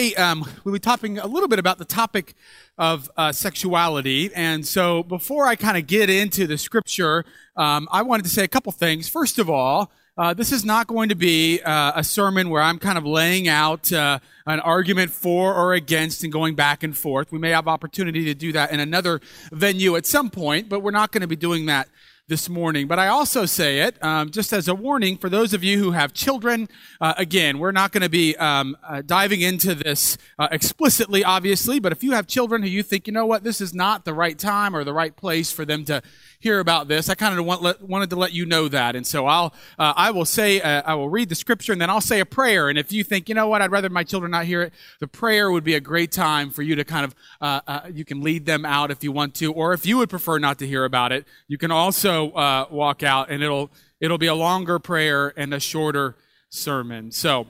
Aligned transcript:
Hey, 0.00 0.14
um, 0.14 0.46
we'll 0.64 0.72
be 0.72 0.78
talking 0.78 1.18
a 1.18 1.26
little 1.26 1.46
bit 1.46 1.58
about 1.58 1.76
the 1.76 1.84
topic 1.84 2.34
of 2.78 3.10
uh, 3.18 3.32
sexuality. 3.32 4.30
And 4.34 4.66
so 4.66 5.02
before 5.02 5.44
I 5.44 5.56
kind 5.56 5.76
of 5.76 5.86
get 5.86 6.08
into 6.08 6.46
the 6.46 6.56
scripture, 6.56 7.26
um, 7.54 7.86
I 7.92 8.00
wanted 8.00 8.22
to 8.22 8.30
say 8.30 8.42
a 8.42 8.48
couple 8.48 8.72
things. 8.72 9.10
First 9.10 9.38
of 9.38 9.50
all, 9.50 9.92
uh, 10.16 10.32
this 10.32 10.52
is 10.52 10.64
not 10.64 10.86
going 10.86 11.10
to 11.10 11.14
be 11.14 11.60
uh, 11.60 11.92
a 11.94 12.02
sermon 12.02 12.48
where 12.48 12.62
I'm 12.62 12.78
kind 12.78 12.96
of 12.96 13.04
laying 13.04 13.46
out 13.46 13.92
uh, 13.92 14.20
an 14.46 14.60
argument 14.60 15.10
for 15.10 15.54
or 15.54 15.74
against 15.74 16.24
and 16.24 16.32
going 16.32 16.54
back 16.54 16.82
and 16.82 16.96
forth. 16.96 17.30
We 17.30 17.38
may 17.38 17.50
have 17.50 17.68
opportunity 17.68 18.24
to 18.24 18.32
do 18.32 18.52
that 18.52 18.72
in 18.72 18.80
another 18.80 19.20
venue 19.52 19.96
at 19.96 20.06
some 20.06 20.30
point, 20.30 20.70
but 20.70 20.80
we're 20.80 20.92
not 20.92 21.12
going 21.12 21.20
to 21.20 21.26
be 21.26 21.36
doing 21.36 21.66
that 21.66 21.90
this 22.30 22.48
morning. 22.48 22.86
But 22.86 23.00
I 23.00 23.08
also 23.08 23.44
say 23.44 23.80
it 23.80 24.02
um, 24.02 24.30
just 24.30 24.52
as 24.52 24.68
a 24.68 24.74
warning 24.74 25.18
for 25.18 25.28
those 25.28 25.52
of 25.52 25.64
you 25.64 25.78
who 25.78 25.90
have 25.90 26.14
children. 26.14 26.68
Uh, 27.00 27.12
again, 27.18 27.58
we're 27.58 27.72
not 27.72 27.90
going 27.90 28.04
to 28.04 28.08
be 28.08 28.36
um, 28.36 28.76
uh, 28.88 29.02
diving 29.04 29.40
into 29.40 29.74
this 29.74 30.16
uh, 30.38 30.46
explicitly, 30.52 31.24
obviously, 31.24 31.80
but 31.80 31.90
if 31.90 32.04
you 32.04 32.12
have 32.12 32.28
children 32.28 32.62
who 32.62 32.68
you 32.68 32.84
think, 32.84 33.08
you 33.08 33.12
know 33.12 33.26
what, 33.26 33.42
this 33.42 33.60
is 33.60 33.74
not 33.74 34.04
the 34.04 34.14
right 34.14 34.38
time 34.38 34.76
or 34.76 34.84
the 34.84 34.92
right 34.92 35.16
place 35.16 35.50
for 35.50 35.64
them 35.64 35.84
to 35.86 36.00
hear 36.40 36.58
about 36.58 36.88
this. 36.88 37.08
I 37.08 37.14
kind 37.14 37.38
of 37.38 37.44
want, 37.44 37.82
wanted 37.82 38.10
to 38.10 38.16
let 38.16 38.32
you 38.32 38.46
know 38.46 38.66
that. 38.68 38.96
And 38.96 39.06
so 39.06 39.26
I'll, 39.26 39.54
uh, 39.78 39.92
I 39.94 40.10
will 40.10 40.24
say, 40.24 40.60
uh, 40.60 40.82
I 40.84 40.94
will 40.94 41.10
read 41.10 41.28
the 41.28 41.34
scripture 41.34 41.72
and 41.72 41.80
then 41.80 41.90
I'll 41.90 42.00
say 42.00 42.18
a 42.20 42.26
prayer. 42.26 42.68
And 42.68 42.78
if 42.78 42.92
you 42.92 43.04
think, 43.04 43.28
you 43.28 43.34
know 43.34 43.46
what, 43.46 43.60
I'd 43.62 43.70
rather 43.70 43.90
my 43.90 44.04
children 44.04 44.32
not 44.32 44.46
hear 44.46 44.62
it, 44.62 44.72
the 45.00 45.06
prayer 45.06 45.50
would 45.50 45.64
be 45.64 45.74
a 45.74 45.80
great 45.80 46.10
time 46.10 46.50
for 46.50 46.62
you 46.62 46.74
to 46.76 46.84
kind 46.84 47.04
of, 47.04 47.14
uh, 47.40 47.60
uh 47.66 47.80
you 47.92 48.04
can 48.04 48.22
lead 48.22 48.46
them 48.46 48.64
out 48.64 48.90
if 48.90 49.04
you 49.04 49.12
want 49.12 49.34
to, 49.36 49.52
or 49.52 49.74
if 49.74 49.84
you 49.84 49.98
would 49.98 50.08
prefer 50.08 50.38
not 50.38 50.58
to 50.58 50.66
hear 50.66 50.84
about 50.84 51.12
it, 51.12 51.26
you 51.46 51.58
can 51.58 51.70
also 51.70 52.30
uh, 52.32 52.66
walk 52.70 53.02
out 53.02 53.30
and 53.30 53.42
it'll, 53.42 53.70
it'll 54.00 54.18
be 54.18 54.26
a 54.26 54.34
longer 54.34 54.78
prayer 54.78 55.34
and 55.36 55.52
a 55.52 55.60
shorter 55.60 56.16
sermon. 56.48 57.12
So, 57.12 57.46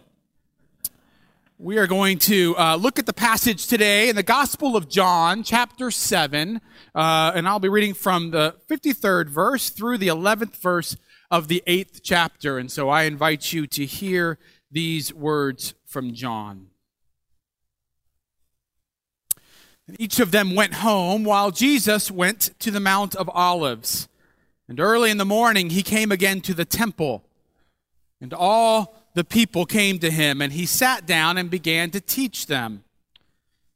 we 1.62 1.76
are 1.76 1.86
going 1.86 2.18
to 2.18 2.56
uh, 2.56 2.74
look 2.76 2.98
at 2.98 3.04
the 3.04 3.12
passage 3.12 3.66
today 3.66 4.08
in 4.08 4.16
the 4.16 4.22
Gospel 4.22 4.76
of 4.76 4.88
John, 4.88 5.42
chapter 5.42 5.90
7, 5.90 6.58
uh, 6.94 7.32
and 7.34 7.46
I'll 7.46 7.58
be 7.58 7.68
reading 7.68 7.92
from 7.92 8.30
the 8.30 8.56
53rd 8.66 9.28
verse 9.28 9.68
through 9.68 9.98
the 9.98 10.08
11th 10.08 10.56
verse 10.56 10.96
of 11.30 11.48
the 11.48 11.62
8th 11.66 12.00
chapter. 12.02 12.56
And 12.56 12.72
so 12.72 12.88
I 12.88 13.02
invite 13.02 13.52
you 13.52 13.66
to 13.66 13.84
hear 13.84 14.38
these 14.70 15.12
words 15.12 15.74
from 15.84 16.14
John. 16.14 16.68
And 19.86 20.00
each 20.00 20.18
of 20.18 20.30
them 20.30 20.54
went 20.54 20.74
home 20.74 21.24
while 21.24 21.50
Jesus 21.50 22.10
went 22.10 22.58
to 22.60 22.70
the 22.70 22.80
Mount 22.80 23.14
of 23.14 23.28
Olives. 23.34 24.08
And 24.66 24.80
early 24.80 25.10
in 25.10 25.18
the 25.18 25.26
morning 25.26 25.68
he 25.68 25.82
came 25.82 26.10
again 26.10 26.40
to 26.42 26.54
the 26.54 26.64
temple, 26.64 27.22
and 28.18 28.32
all 28.32 28.99
the 29.20 29.24
people 29.24 29.66
came 29.66 29.98
to 29.98 30.10
him, 30.10 30.40
and 30.40 30.54
he 30.54 30.64
sat 30.64 31.04
down 31.04 31.36
and 31.36 31.50
began 31.50 31.90
to 31.90 32.00
teach 32.00 32.46
them. 32.46 32.84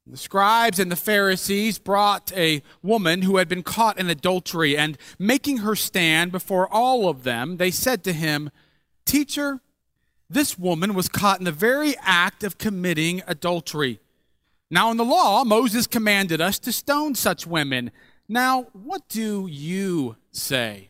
The 0.07 0.17
scribes 0.17 0.79
and 0.79 0.91
the 0.91 0.97
Pharisees 0.97 1.79
brought 1.79 2.33
a 2.35 2.63
woman 2.83 3.21
who 3.21 3.37
had 3.37 3.47
been 3.47 3.63
caught 3.63 3.99
in 3.99 4.09
adultery, 4.09 4.75
and 4.75 4.97
making 5.19 5.59
her 5.59 5.77
stand 5.77 6.33
before 6.33 6.67
all 6.73 7.11
of 7.11 7.25
them, 7.25 7.59
they 7.59 7.71
said 7.71 8.03
to 8.05 8.15
him, 8.15 8.51
Teacher, 9.05 9.61
this 10.31 10.59
woman 10.59 10.95
was 10.95 11.11
caught 11.11 11.41
in 11.41 11.45
the 11.45 11.53
very 11.53 11.95
act 12.01 12.43
of 12.43 12.57
committing 12.57 13.21
adultery. 13.27 14.01
Now, 14.71 14.91
in 14.91 14.97
the 14.97 15.05
law, 15.05 15.45
Moses 15.45 15.87
commanded 15.87 16.41
us 16.41 16.59
to 16.61 16.73
stone 16.73 17.15
such 17.15 17.47
women. 17.47 17.91
Now, 18.31 18.69
what 18.73 19.11
do 19.11 19.47
you 19.47 20.17
say? 20.33 20.89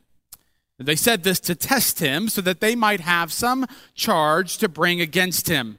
They 0.78 0.96
said 0.96 1.22
this 1.22 1.38
to 1.40 1.54
test 1.54 2.00
him 2.00 2.28
so 2.28 2.40
that 2.40 2.60
they 2.60 2.74
might 2.74 3.00
have 3.00 3.32
some 3.32 3.66
charge 3.94 4.58
to 4.58 4.68
bring 4.68 5.00
against 5.00 5.48
him. 5.48 5.78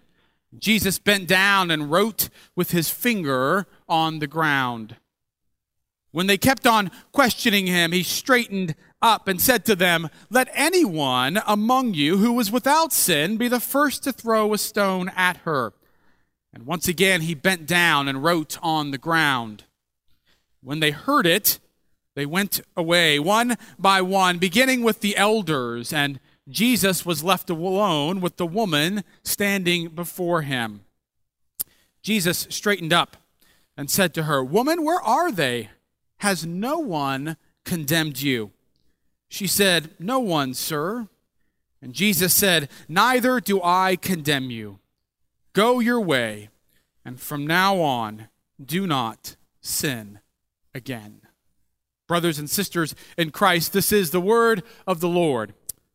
Jesus 0.57 0.99
bent 0.99 1.27
down 1.27 1.69
and 1.69 1.91
wrote 1.91 2.29
with 2.55 2.71
his 2.71 2.89
finger 2.89 3.67
on 3.89 4.19
the 4.19 4.27
ground. 4.27 4.95
When 6.11 6.27
they 6.27 6.37
kept 6.37 6.65
on 6.65 6.91
questioning 7.11 7.67
him, 7.67 7.91
he 7.91 8.03
straightened 8.03 8.75
up 9.01 9.27
and 9.27 9.41
said 9.41 9.65
to 9.65 9.75
them, 9.75 10.09
Let 10.29 10.47
anyone 10.53 11.41
among 11.45 11.93
you 11.93 12.17
who 12.17 12.39
is 12.39 12.53
without 12.53 12.93
sin 12.93 13.35
be 13.35 13.49
the 13.49 13.59
first 13.59 14.03
to 14.05 14.13
throw 14.13 14.53
a 14.53 14.57
stone 14.57 15.11
at 15.13 15.37
her. 15.37 15.73
And 16.53 16.65
once 16.65 16.87
again 16.87 17.19
he 17.19 17.35
bent 17.35 17.65
down 17.65 18.07
and 18.07 18.23
wrote 18.23 18.57
on 18.63 18.91
the 18.91 18.97
ground. 18.97 19.65
When 20.63 20.79
they 20.79 20.91
heard 20.91 21.27
it, 21.27 21.59
they 22.15 22.25
went 22.25 22.61
away 22.75 23.19
one 23.19 23.57
by 23.77 24.01
one, 24.01 24.37
beginning 24.37 24.83
with 24.83 25.01
the 25.01 25.17
elders, 25.17 25.91
and 25.93 26.19
Jesus 26.47 27.05
was 27.05 27.23
left 27.23 27.49
alone 27.49 28.21
with 28.21 28.37
the 28.37 28.45
woman 28.45 29.03
standing 29.23 29.89
before 29.89 30.43
him. 30.43 30.81
Jesus 32.01 32.47
straightened 32.49 32.93
up 32.93 33.17
and 33.75 33.89
said 33.89 34.13
to 34.13 34.23
her, 34.23 34.43
Woman, 34.43 34.83
where 34.83 35.01
are 35.01 35.31
they? 35.31 35.69
Has 36.19 36.45
no 36.45 36.77
one 36.77 37.35
condemned 37.65 38.21
you? 38.21 38.51
She 39.27 39.47
said, 39.47 39.91
No 39.99 40.19
one, 40.19 40.53
sir. 40.53 41.07
And 41.81 41.93
Jesus 41.93 42.33
said, 42.33 42.69
Neither 42.87 43.39
do 43.39 43.61
I 43.61 43.97
condemn 43.97 44.49
you. 44.49 44.79
Go 45.53 45.79
your 45.79 45.99
way, 45.99 46.49
and 47.03 47.19
from 47.19 47.45
now 47.45 47.79
on, 47.81 48.29
do 48.63 48.87
not 48.87 49.35
sin 49.61 50.19
again. 50.73 51.24
Brothers 52.07 52.37
and 52.37 52.49
sisters 52.49 52.93
in 53.17 53.31
Christ, 53.31 53.73
this 53.73 53.91
is 53.91 54.11
the 54.11 54.21
word 54.21 54.63
of 54.85 54.99
the 54.99 55.07
Lord. 55.07 55.53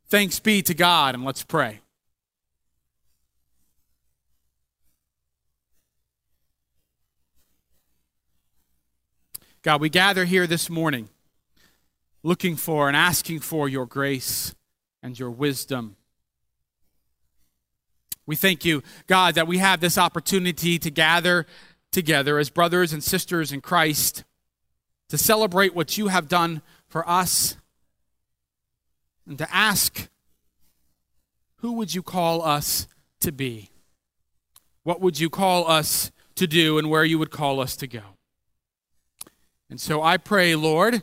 Thanks 0.08 0.40
be 0.40 0.60
to 0.62 0.74
God, 0.74 1.14
and 1.14 1.24
let's 1.24 1.44
pray. 1.44 1.80
God, 9.62 9.80
we 9.80 9.90
gather 9.90 10.24
here 10.24 10.46
this 10.46 10.70
morning 10.70 11.10
looking 12.22 12.56
for 12.56 12.88
and 12.88 12.96
asking 12.96 13.40
for 13.40 13.68
your 13.68 13.86
grace 13.86 14.54
and 15.02 15.18
your 15.18 15.30
wisdom. 15.30 15.96
We 18.26 18.36
thank 18.36 18.64
you, 18.64 18.82
God, 19.06 19.34
that 19.34 19.46
we 19.46 19.58
have 19.58 19.80
this 19.80 19.98
opportunity 19.98 20.78
to 20.78 20.90
gather 20.90 21.46
together 21.92 22.38
as 22.38 22.48
brothers 22.48 22.92
and 22.92 23.02
sisters 23.02 23.52
in 23.52 23.60
Christ 23.60 24.24
to 25.10 25.18
celebrate 25.18 25.74
what 25.74 25.98
you 25.98 26.08
have 26.08 26.28
done 26.28 26.62
for 26.88 27.08
us, 27.08 27.56
and 29.26 29.36
to 29.38 29.54
ask, 29.54 30.08
who 31.56 31.72
would 31.72 31.94
you 31.94 32.02
call 32.02 32.42
us 32.42 32.88
to 33.20 33.30
be? 33.30 33.70
What 34.82 35.00
would 35.00 35.20
you 35.20 35.28
call 35.28 35.68
us 35.68 36.10
to 36.36 36.46
do, 36.46 36.78
and 36.78 36.88
where 36.88 37.04
you 37.04 37.18
would 37.18 37.30
call 37.30 37.60
us 37.60 37.76
to 37.76 37.86
go? 37.86 38.00
And 39.68 39.80
so 39.80 40.02
I 40.02 40.16
pray, 40.16 40.54
Lord, 40.54 41.02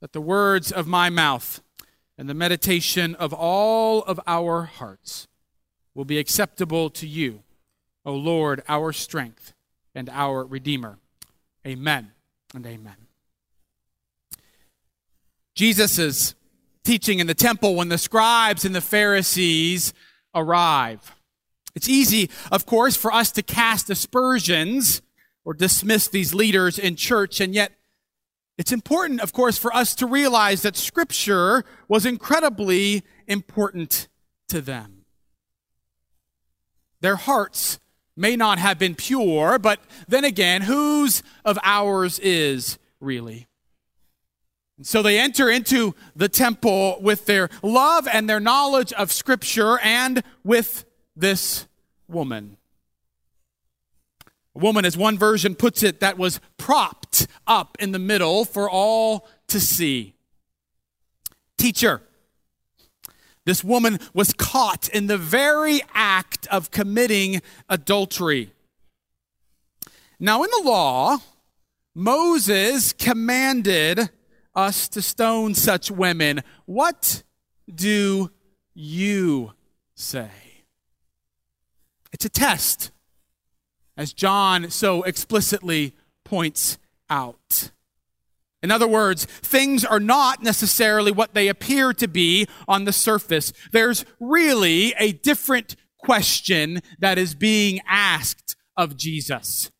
that 0.00 0.12
the 0.12 0.20
words 0.20 0.72
of 0.72 0.86
my 0.86 1.10
mouth 1.10 1.60
and 2.16 2.28
the 2.28 2.34
meditation 2.34 3.14
of 3.16 3.32
all 3.32 4.02
of 4.04 4.18
our 4.26 4.62
hearts 4.64 5.28
will 5.94 6.04
be 6.04 6.18
acceptable 6.18 6.88
to 6.90 7.06
you, 7.06 7.42
O 8.04 8.14
Lord, 8.14 8.62
our 8.68 8.92
strength 8.92 9.54
and 9.94 10.08
our 10.08 10.44
Redeemer. 10.44 10.98
Amen 11.66 12.12
and 12.54 12.66
amen. 12.66 12.96
Jesus 15.54 15.98
is 15.98 16.34
teaching 16.84 17.18
in 17.18 17.26
the 17.26 17.34
temple 17.34 17.74
when 17.74 17.88
the 17.88 17.98
scribes 17.98 18.64
and 18.64 18.74
the 18.74 18.80
Pharisees 18.80 19.92
arrive. 20.34 21.14
It's 21.74 21.88
easy, 21.88 22.30
of 22.50 22.66
course, 22.66 22.96
for 22.96 23.12
us 23.12 23.30
to 23.32 23.42
cast 23.42 23.88
aspersions 23.90 25.02
or 25.44 25.54
dismiss 25.54 26.08
these 26.08 26.34
leaders 26.34 26.78
in 26.78 26.96
church, 26.96 27.40
and 27.40 27.54
yet 27.54 27.72
it's 28.58 28.72
important, 28.72 29.20
of 29.20 29.32
course, 29.32 29.58
for 29.58 29.74
us 29.74 29.94
to 29.96 30.06
realize 30.06 30.62
that 30.62 30.76
Scripture 30.76 31.64
was 31.88 32.04
incredibly 32.04 33.02
important 33.26 34.08
to 34.48 34.60
them. 34.60 35.04
Their 37.00 37.16
hearts 37.16 37.80
may 38.16 38.36
not 38.36 38.58
have 38.58 38.78
been 38.78 38.94
pure, 38.94 39.58
but 39.58 39.80
then 40.08 40.24
again, 40.24 40.62
whose 40.62 41.22
of 41.44 41.58
ours 41.62 42.18
is 42.18 42.78
really? 43.00 43.46
And 44.76 44.86
so 44.86 45.02
they 45.02 45.18
enter 45.18 45.50
into 45.50 45.94
the 46.16 46.28
temple 46.28 46.98
with 47.00 47.26
their 47.26 47.48
love 47.62 48.08
and 48.12 48.28
their 48.28 48.40
knowledge 48.40 48.92
of 48.94 49.12
Scripture 49.12 49.78
and 49.78 50.22
with 50.44 50.84
this 51.14 51.66
woman. 52.08 52.56
A 54.54 54.58
woman, 54.58 54.84
as 54.84 54.96
one 54.96 55.18
version 55.18 55.54
puts 55.54 55.82
it, 55.82 56.00
that 56.00 56.18
was 56.18 56.40
propped 56.58 57.26
up 57.46 57.76
in 57.80 57.92
the 57.92 57.98
middle 57.98 58.44
for 58.44 58.68
all 58.68 59.28
to 59.48 59.60
see. 59.60 60.14
Teacher, 61.56 62.02
this 63.44 63.64
woman 63.64 63.98
was 64.14 64.32
caught 64.32 64.88
in 64.88 65.06
the 65.06 65.18
very 65.18 65.80
act 65.94 66.46
of 66.48 66.70
committing 66.70 67.42
adultery. 67.68 68.52
Now, 70.20 70.44
in 70.44 70.50
the 70.50 70.62
law, 70.64 71.18
Moses 71.94 72.92
commanded 72.92 74.10
us 74.54 74.88
to 74.88 75.02
stone 75.02 75.54
such 75.54 75.90
women. 75.90 76.42
What 76.66 77.22
do 77.72 78.30
you 78.74 79.52
say? 79.94 80.30
It's 82.12 82.24
a 82.24 82.28
test. 82.28 82.90
as 83.96 84.12
John 84.12 84.70
so 84.70 85.02
explicitly 85.02 85.94
points 86.24 86.78
out. 87.10 87.70
In 88.62 88.70
other 88.70 88.86
words, 88.86 89.24
things 89.24 89.84
are 89.84 90.00
not 90.00 90.42
necessarily 90.42 91.10
what 91.10 91.34
they 91.34 91.48
appear 91.48 91.92
to 91.94 92.06
be 92.06 92.46
on 92.68 92.84
the 92.84 92.92
surface. 92.92 93.52
There's 93.72 94.04
really 94.20 94.94
a 94.98 95.12
different 95.12 95.74
question 95.98 96.80
that 97.00 97.18
is 97.18 97.34
being 97.34 97.80
asked 97.88 98.56
of 98.76 98.96
Jesus. 98.96 99.70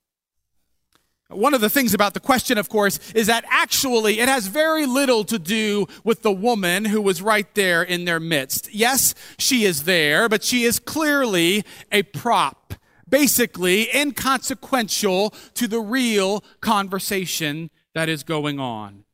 One 1.28 1.54
of 1.54 1.60
the 1.62 1.70
things 1.70 1.94
about 1.94 2.12
the 2.12 2.20
question, 2.20 2.58
of 2.58 2.68
course, 2.68 2.98
is 3.14 3.26
that 3.28 3.44
actually 3.48 4.20
it 4.20 4.28
has 4.28 4.48
very 4.48 4.84
little 4.84 5.24
to 5.24 5.38
do 5.38 5.86
with 6.04 6.22
the 6.22 6.32
woman 6.32 6.84
who 6.84 7.00
was 7.00 7.22
right 7.22 7.52
there 7.54 7.82
in 7.82 8.04
their 8.04 8.20
midst. 8.20 8.72
Yes, 8.74 9.14
she 9.38 9.64
is 9.64 9.84
there, 9.84 10.28
but 10.28 10.44
she 10.44 10.64
is 10.64 10.78
clearly 10.78 11.64
a 11.90 12.02
prop, 12.02 12.74
basically 13.08 13.94
inconsequential 13.94 15.30
to 15.54 15.66
the 15.66 15.80
real 15.80 16.44
conversation 16.60 17.70
that 17.94 18.08
is 18.08 18.22
going 18.22 18.58
on. 18.58 19.04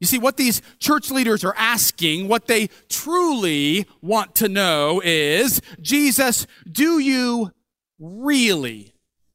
You 0.00 0.06
see, 0.06 0.18
what 0.18 0.36
these 0.36 0.62
church 0.78 1.10
leaders 1.10 1.44
are 1.44 1.54
asking, 1.56 2.28
what 2.28 2.46
they 2.46 2.68
truly 2.88 3.86
want 4.00 4.36
to 4.36 4.48
know 4.48 5.02
is, 5.04 5.60
Jesus, 5.80 6.46
do 6.70 7.00
you 7.00 7.52
really 7.98 8.92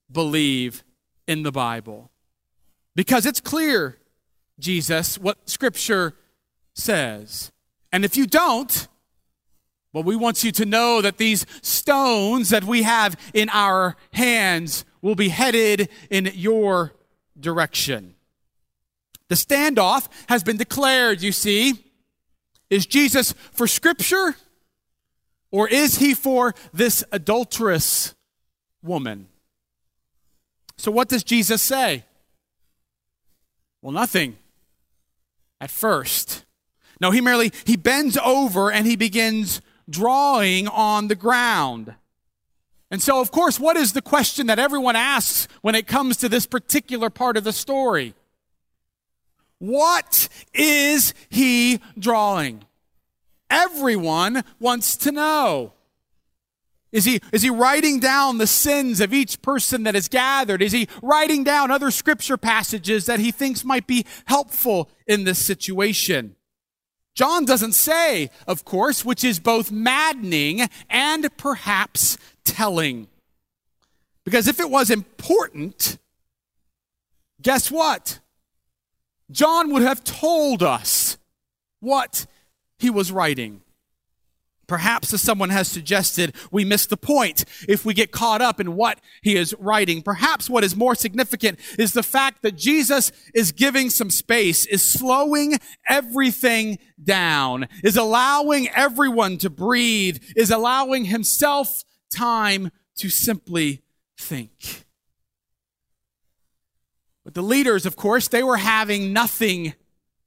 believe 0.10 0.84
in 1.28 1.44
the 1.44 1.52
Bible? 1.52 2.12
Because 2.96 3.26
it's 3.26 3.42
clear, 3.42 3.98
Jesus, 4.58 5.18
what 5.18 5.50
Scripture 5.50 6.16
says. 6.74 7.52
And 7.92 8.06
if 8.06 8.16
you 8.16 8.26
don't, 8.26 8.88
well, 9.92 10.04
we 10.04 10.16
want 10.16 10.44
you 10.44 10.52
to 10.54 10.66
know 10.66 11.02
that 11.02 11.18
these 11.18 11.46
stones 11.62 12.50
that 12.50 12.64
we 12.64 12.84
have 12.84 13.16
in 13.34 13.50
our 13.50 13.96
hands 14.14 14.86
will 15.02 15.16
be 15.16 15.30
headed 15.30 15.90
in 16.10 16.32
your 16.34 16.94
direction. 17.38 18.16
The 19.30 19.36
standoff 19.36 20.08
has 20.28 20.44
been 20.44 20.58
declared, 20.58 21.22
you 21.22 21.31
see. 21.31 21.74
Is 22.70 22.86
Jesus 22.86 23.34
for 23.52 23.68
Scripture 23.68 24.36
or 25.52 25.68
is 25.68 26.00
he 26.00 26.14
for 26.14 26.56
this 26.74 27.04
adulterous 27.12 28.16
woman? 28.81 29.28
So, 30.78 30.92
what 30.92 31.10
does 31.10 31.24
Jesus 31.24 31.62
say? 31.62 32.04
Well, 33.81 33.92
nothing 33.92 34.38
at 35.62 35.70
first. 35.70 36.46
No, 37.00 37.12
he 37.12 37.22
merely 37.22 37.52
he 37.66 37.75
bends 37.75 38.18
over 38.18 38.72
and 38.72 38.88
he 38.88 38.96
begins 38.96 39.62
drawing 39.90 40.68
on 40.68 41.08
the 41.08 41.16
ground. 41.16 41.94
And 42.90 43.02
so, 43.02 43.22
of 43.22 43.31
course, 43.31 43.60
what 43.60 43.78
is 43.78 43.94
the 43.94 44.02
question 44.02 44.48
that 44.48 44.60
everyone 44.60 44.96
asks 44.96 45.48
when 45.62 45.75
it 45.75 45.88
comes 45.88 46.18
to 46.18 46.30
this 46.30 46.46
particular 46.46 47.10
part 47.10 47.38
of 47.38 47.44
the 47.44 47.54
story? 47.54 48.14
What 49.63 50.27
is 50.54 51.13
he 51.30 51.80
drawing? 51.98 52.65
Everyone 53.50 54.44
wants 54.60 54.98
to 54.98 55.12
know. 55.13 55.71
Is 56.92 57.06
he, 57.06 57.21
is 57.31 57.44
he 57.44 57.50
writing 57.50 58.01
down 58.01 58.39
the 58.39 58.45
sins 58.45 59.00
of 59.00 59.13
each 59.13 59.42
person 59.42 59.83
that 59.83 59.95
is 59.95 60.10
gathered? 60.10 60.62
Is 60.62 60.74
he 60.74 60.89
writing 61.01 61.45
down 61.45 61.71
other 61.71 61.92
scripture 61.92 62.36
passages 62.36 63.06
that 63.06 63.21
he 63.21 63.31
thinks 63.31 63.63
might 63.63 63.88
be 63.88 64.06
helpful 64.25 64.89
in 65.07 65.24
this 65.24 65.39
situation? 65.39 66.36
John 67.15 67.45
doesn't 67.45 67.71
say, 67.71 68.31
of 68.45 68.65
course, 68.65 69.06
which 69.06 69.24
is 69.24 69.39
both 69.39 69.71
maddening 69.71 70.68
and 70.89 71.38
perhaps 71.38 72.18
telling. 72.44 73.07
Because 74.25 74.50
if 74.50 74.60
it 74.60 74.69
was 74.69 74.89
important, 74.89 76.00
guess 77.42 77.71
what? 77.71 78.19
John 79.31 79.72
would 79.72 79.81
have 79.81 80.04
told 80.04 80.62
us 80.62 81.18
what 81.80 82.25
he 82.78 82.90
was 82.90 83.12
writing. 83.12 83.62
Perhaps, 84.66 85.14
as 85.14 85.22
someone 85.22 85.50
has 85.50 85.68
suggested, 85.68 86.34
we 86.50 86.64
miss 86.64 86.86
the 86.86 86.98
point 86.98 87.44
if 87.68 87.84
we 87.84 87.94
get 87.94 88.12
caught 88.12 88.42
up 88.42 88.62
in 88.62 88.75
what 88.75 89.00
he 89.22 89.36
is 89.36 89.54
writing. 89.60 90.02
Perhaps 90.02 90.50
what 90.50 90.64
is 90.64 90.75
more 90.75 90.96
significant 90.96 91.60
is 91.78 91.92
the 91.92 92.02
fact 92.02 92.42
that 92.42 92.56
Jesus 92.56 93.12
is 93.34 93.52
giving 93.52 93.90
some 93.90 94.10
space, 94.10 94.66
is 94.66 94.81
slowing 94.81 95.60
everything 95.88 96.80
down, 97.04 97.68
is 97.84 97.98
allowing 97.98 98.70
everyone 98.70 99.38
to 99.40 99.50
breathe, 99.50 100.24
is 100.36 100.50
allowing 100.50 101.06
himself 101.06 101.84
time 102.10 102.72
to 102.96 103.10
simply 103.10 103.81
think. 104.18 104.83
But 107.24 107.34
the 107.34 107.42
leaders, 107.42 107.86
of 107.86 107.96
course, 107.96 108.28
they 108.28 108.44
were 108.44 108.58
having 108.58 109.14
nothing 109.14 109.74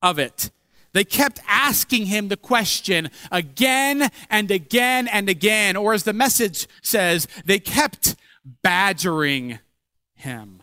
of 0.03 0.19
it. 0.19 0.51
They 0.93 1.05
kept 1.05 1.41
asking 1.47 2.07
him 2.07 2.29
the 2.29 2.39
question 2.39 3.11
again 3.31 4.11
and 4.31 4.51
again 4.51 5.09
and 5.09 5.29
again. 5.29 5.77
Or 5.77 5.93
as 5.93 6.05
the 6.05 6.15
message 6.15 6.67
says, 6.81 7.29
they 7.45 7.59
kept 7.59 8.17
badgering 8.63 9.59
him. 10.15 10.63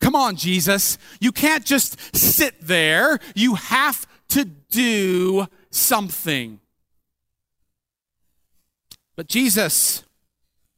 Come 0.00 0.14
on, 0.14 0.36
Jesus. 0.36 0.98
You 1.20 1.32
can't 1.32 1.64
just 1.64 2.14
sit 2.14 2.60
there. 2.60 3.18
You 3.34 3.54
have 3.54 4.06
to 4.28 4.44
do 4.44 5.46
something. 5.70 6.60
But 9.16 9.28
Jesus 9.28 10.04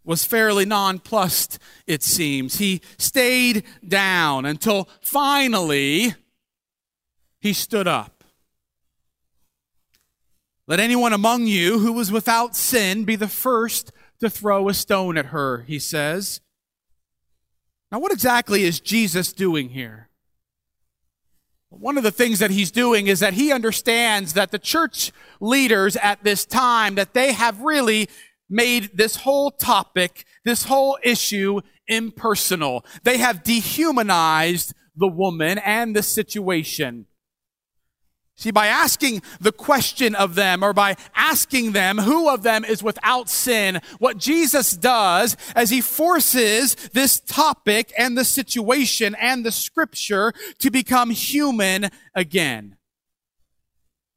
was 0.04 0.24
fairly 0.24 0.64
nonplussed, 0.64 1.58
it 1.86 2.02
seems. 2.02 2.58
He 2.58 2.82
stayed 2.98 3.64
down 3.86 4.44
until 4.44 4.88
finally 5.00 6.14
he 7.40 7.52
stood 7.52 7.86
up. 7.86 8.24
Let 10.66 10.80
anyone 10.80 11.12
among 11.12 11.46
you 11.46 11.80
who 11.80 11.92
was 11.92 12.10
without 12.10 12.56
sin 12.56 13.04
be 13.04 13.16
the 13.16 13.28
first 13.28 13.92
to 14.20 14.30
throw 14.30 14.68
a 14.68 14.74
stone 14.74 15.18
at 15.18 15.26
her, 15.26 15.64
he 15.66 15.78
says. 15.78 16.40
Now, 17.90 17.98
what 17.98 18.12
exactly 18.12 18.62
is 18.62 18.80
Jesus 18.80 19.32
doing 19.32 19.70
here? 19.70 20.08
One 21.68 21.96
of 21.96 22.04
the 22.04 22.10
things 22.10 22.38
that 22.38 22.50
he's 22.50 22.70
doing 22.70 23.06
is 23.06 23.20
that 23.20 23.34
he 23.34 23.50
understands 23.50 24.34
that 24.34 24.50
the 24.50 24.58
church 24.58 25.10
leaders 25.40 25.96
at 25.96 26.22
this 26.22 26.44
time, 26.44 26.94
that 26.94 27.14
they 27.14 27.32
have 27.32 27.60
really 27.60 28.08
made 28.52 28.90
this 28.94 29.16
whole 29.16 29.50
topic, 29.50 30.24
this 30.44 30.64
whole 30.64 30.98
issue 31.02 31.60
impersonal. 31.88 32.84
They 33.02 33.18
have 33.18 33.42
dehumanized 33.42 34.74
the 34.94 35.08
woman 35.08 35.58
and 35.58 35.96
the 35.96 36.02
situation. 36.02 37.06
See, 38.36 38.50
by 38.50 38.66
asking 38.66 39.22
the 39.40 39.52
question 39.52 40.14
of 40.14 40.34
them 40.34 40.62
or 40.64 40.72
by 40.72 40.96
asking 41.14 41.72
them 41.72 41.98
who 41.98 42.28
of 42.28 42.42
them 42.42 42.64
is 42.64 42.82
without 42.82 43.28
sin, 43.28 43.80
what 43.98 44.16
Jesus 44.16 44.72
does 44.72 45.36
as 45.54 45.70
he 45.70 45.80
forces 45.80 46.74
this 46.92 47.20
topic 47.20 47.92
and 47.96 48.16
the 48.16 48.24
situation 48.24 49.14
and 49.20 49.44
the 49.44 49.52
scripture 49.52 50.32
to 50.58 50.70
become 50.70 51.10
human 51.10 51.90
again. 52.14 52.76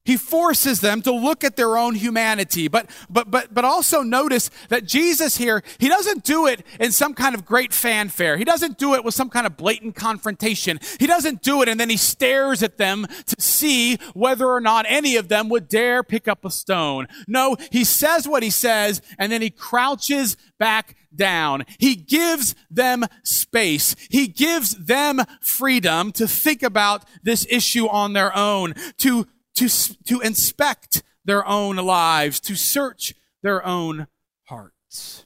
He 0.06 0.18
forces 0.18 0.82
them 0.82 1.02
to 1.02 1.12
look 1.12 1.44
at 1.44 1.56
their 1.56 1.78
own 1.78 1.96
humanity. 1.96 2.68
But, 2.68 2.90
but, 3.10 3.32
but, 3.32 3.54
but 3.54 3.66
also 3.66 4.02
notice 4.02 4.52
that 4.70 4.86
Jesus 4.86 5.38
here, 5.38 5.64
he 5.80 5.90
doesn't 5.90 6.24
do 6.24 6.46
it 6.46 6.64
in 6.80 6.92
some 6.92 7.14
kind 7.14 7.34
of 7.34 7.44
great 7.44 7.74
fanfare. 7.74 8.38
He 8.38 8.46
doesn't 8.46 8.78
do 8.78 8.94
it 8.94 9.04
with 9.04 9.16
some 9.16 9.30
kind 9.30 9.48
of 9.48 9.58
blatant 9.58 9.96
confrontation. 9.96 10.80
He 11.00 11.08
doesn't 11.08 11.42
do 11.42 11.62
it 11.64 11.70
and 11.70 11.80
then 11.80 11.90
he 11.90 11.98
stares 11.98 12.62
at 12.62 12.78
them 12.78 13.08
to 13.26 13.36
see 13.40 13.98
whether 14.14 14.48
or 14.48 14.62
not 14.62 14.86
any 14.88 15.16
of 15.16 15.28
them 15.28 15.50
would 15.50 15.68
dare 15.68 16.04
pick 16.04 16.28
up 16.28 16.46
a 16.46 16.52
stone. 16.52 17.08
No, 17.28 17.58
he 17.72 17.84
says 17.84 18.28
what 18.28 18.44
he 18.44 18.52
says 18.52 19.02
and 19.18 19.32
then 19.32 19.42
he 19.42 19.50
crouches 19.50 20.38
back 20.60 20.96
down. 21.16 21.66
He 21.80 21.96
gives 21.96 22.56
them 22.70 23.06
space. 23.24 23.96
He 24.10 24.28
gives 24.28 24.76
them 24.76 25.22
freedom 25.42 26.12
to 26.14 26.28
think 26.28 26.62
about 26.64 27.06
this 27.24 27.48
issue 27.50 27.88
on 27.88 28.14
their 28.14 28.36
own, 28.36 28.74
to 28.98 29.28
to, 29.56 29.70
to 30.06 30.20
inspect 30.22 31.04
their 31.24 31.46
own 31.48 31.78
lives, 31.78 32.40
to 32.42 32.56
search 32.56 33.14
their 33.42 33.66
own 33.66 34.08
hearts. 34.46 35.26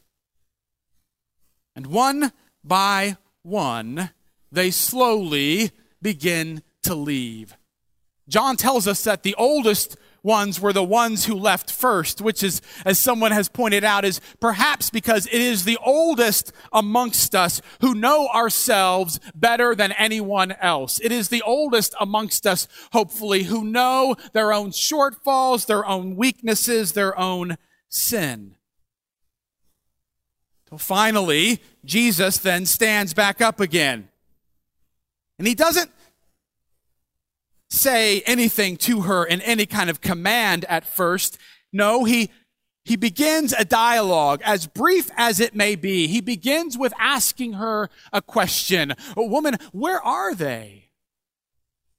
And 1.76 1.88
one 1.88 2.32
by 2.64 3.18
one, 3.42 4.12
they 4.52 4.72
slowly 4.72 5.72
begin 6.02 6.64
to 6.84 6.96
leave. 6.96 7.56
John 8.28 8.56
tells 8.56 8.88
us 8.88 9.04
that 9.04 9.24
the 9.24 9.36
oldest 9.36 9.98
ones 10.24 10.60
were 10.60 10.74
the 10.74 10.84
ones 10.84 11.26
who 11.26 11.36
left 11.36 11.72
first, 11.72 12.22
which 12.22 12.44
is, 12.44 12.62
as 12.86 13.00
someone 13.00 13.32
has 13.32 13.50
pointed 13.50 13.84
out, 13.84 14.06
is 14.06 14.20
perhaps 14.40 14.90
because 14.90 15.26
it 15.28 15.34
is 15.42 15.66
the 15.66 15.78
oldest 15.86 16.52
amongst 16.72 17.36
us 17.36 17.62
who 17.82 17.96
know 17.96 18.28
ourselves 18.28 19.20
better 19.34 19.76
than 19.76 19.92
anyone 19.94 20.52
else. 20.54 21.00
It 21.02 21.12
is 21.12 21.30
the 21.30 21.42
oldest 21.42 21.94
amongst 22.00 22.46
us, 22.46 22.68
hopefully, 22.92 23.44
who 23.44 23.64
know 23.64 24.16
their 24.34 24.54
own 24.54 24.72
shortfalls, 24.72 25.66
their 25.66 25.86
own 25.86 26.16
weaknesses, 26.16 26.94
their 26.94 27.18
own 27.18 27.58
sin. 27.88 28.56
Till 30.68 30.78
finally, 30.78 31.62
Jesus 31.84 32.38
then 32.38 32.66
stands 32.66 33.14
back 33.14 33.42
up 33.42 33.60
again. 33.60 34.10
And 35.40 35.48
he 35.48 35.56
doesn't 35.56 35.90
say 37.70 38.22
anything 38.22 38.78
to 38.78 39.02
her 39.02 39.24
in 39.24 39.42
any 39.42 39.66
kind 39.66 39.90
of 39.90 40.02
command 40.02 40.66
at 40.66 40.86
first. 40.86 41.38
No, 41.72 42.04
he, 42.04 42.32
he 42.84 42.96
begins 42.96 43.54
a 43.54 43.66
dialogue, 43.66 44.42
as 44.44 44.66
brief 44.66 45.12
as 45.16 45.40
it 45.40 45.56
may 45.56 45.76
be. 45.76 46.08
He 46.08 46.22
begins 46.22 46.78
with 46.78 46.94
asking 47.00 47.54
her 47.54 47.90
a 48.12 48.22
question. 48.22 48.94
Oh, 49.16 49.28
woman, 49.28 49.58
where 49.72 50.02
are 50.02 50.34
they? 50.34 50.90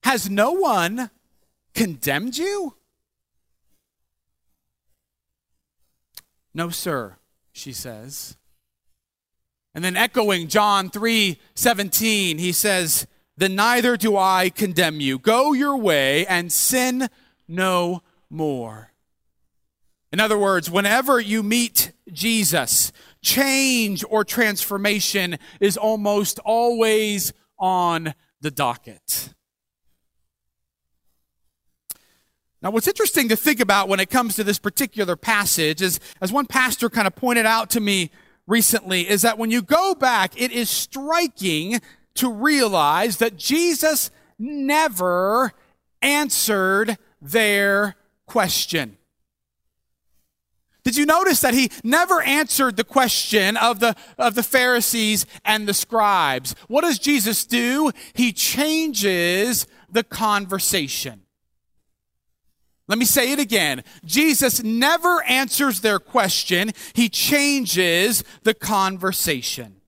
Has 0.02 0.28
no 0.28 0.52
one 0.52 1.10
condemned 1.74 2.36
you? 2.36 2.74
No, 6.52 6.68
sir, 6.70 7.16
she 7.52 7.72
says. 7.72 8.36
And 9.74 9.84
then 9.84 9.96
echoing 9.96 10.48
John 10.48 10.90
3 10.90 11.38
17, 11.54 12.38
he 12.38 12.50
says, 12.52 13.06
Then 13.40 13.54
neither 13.54 13.96
do 13.96 14.18
I 14.18 14.50
condemn 14.50 15.00
you. 15.00 15.18
Go 15.18 15.54
your 15.54 15.74
way 15.78 16.26
and 16.26 16.52
sin 16.52 17.08
no 17.48 18.02
more. 18.28 18.92
In 20.12 20.20
other 20.20 20.36
words, 20.36 20.70
whenever 20.70 21.18
you 21.18 21.42
meet 21.42 21.92
Jesus, 22.12 22.92
change 23.22 24.04
or 24.10 24.24
transformation 24.24 25.38
is 25.58 25.78
almost 25.78 26.38
always 26.40 27.32
on 27.58 28.12
the 28.42 28.50
docket. 28.50 29.32
Now, 32.60 32.72
what's 32.72 32.88
interesting 32.88 33.30
to 33.30 33.36
think 33.36 33.58
about 33.60 33.88
when 33.88 34.00
it 34.00 34.10
comes 34.10 34.36
to 34.36 34.44
this 34.44 34.58
particular 34.58 35.16
passage 35.16 35.80
is, 35.80 35.98
as 36.20 36.30
one 36.30 36.44
pastor 36.44 36.90
kind 36.90 37.06
of 37.06 37.16
pointed 37.16 37.46
out 37.46 37.70
to 37.70 37.80
me 37.80 38.10
recently, 38.46 39.08
is 39.08 39.22
that 39.22 39.38
when 39.38 39.50
you 39.50 39.62
go 39.62 39.94
back, 39.94 40.38
it 40.38 40.52
is 40.52 40.68
striking 40.68 41.80
to 42.14 42.32
realize 42.32 43.18
that 43.18 43.36
Jesus 43.36 44.10
never 44.38 45.52
answered 46.02 46.96
their 47.20 47.96
question. 48.26 48.96
Did 50.82 50.96
you 50.96 51.04
notice 51.04 51.40
that 51.40 51.54
he 51.54 51.70
never 51.84 52.22
answered 52.22 52.76
the 52.76 52.84
question 52.84 53.56
of 53.56 53.80
the, 53.80 53.94
of 54.18 54.34
the 54.34 54.42
Pharisees 54.42 55.26
and 55.44 55.68
the 55.68 55.74
scribes? 55.74 56.54
What 56.68 56.82
does 56.82 56.98
Jesus 56.98 57.44
do? 57.44 57.92
He 58.14 58.32
changes 58.32 59.66
the 59.90 60.02
conversation. 60.02 61.22
Let 62.88 62.98
me 62.98 63.04
say 63.04 63.30
it 63.30 63.38
again. 63.38 63.84
Jesus 64.04 64.62
never 64.62 65.22
answers 65.24 65.80
their 65.80 66.00
question. 66.00 66.72
He 66.94 67.08
changes 67.08 68.24
the 68.42 68.54
conversation. 68.54 69.79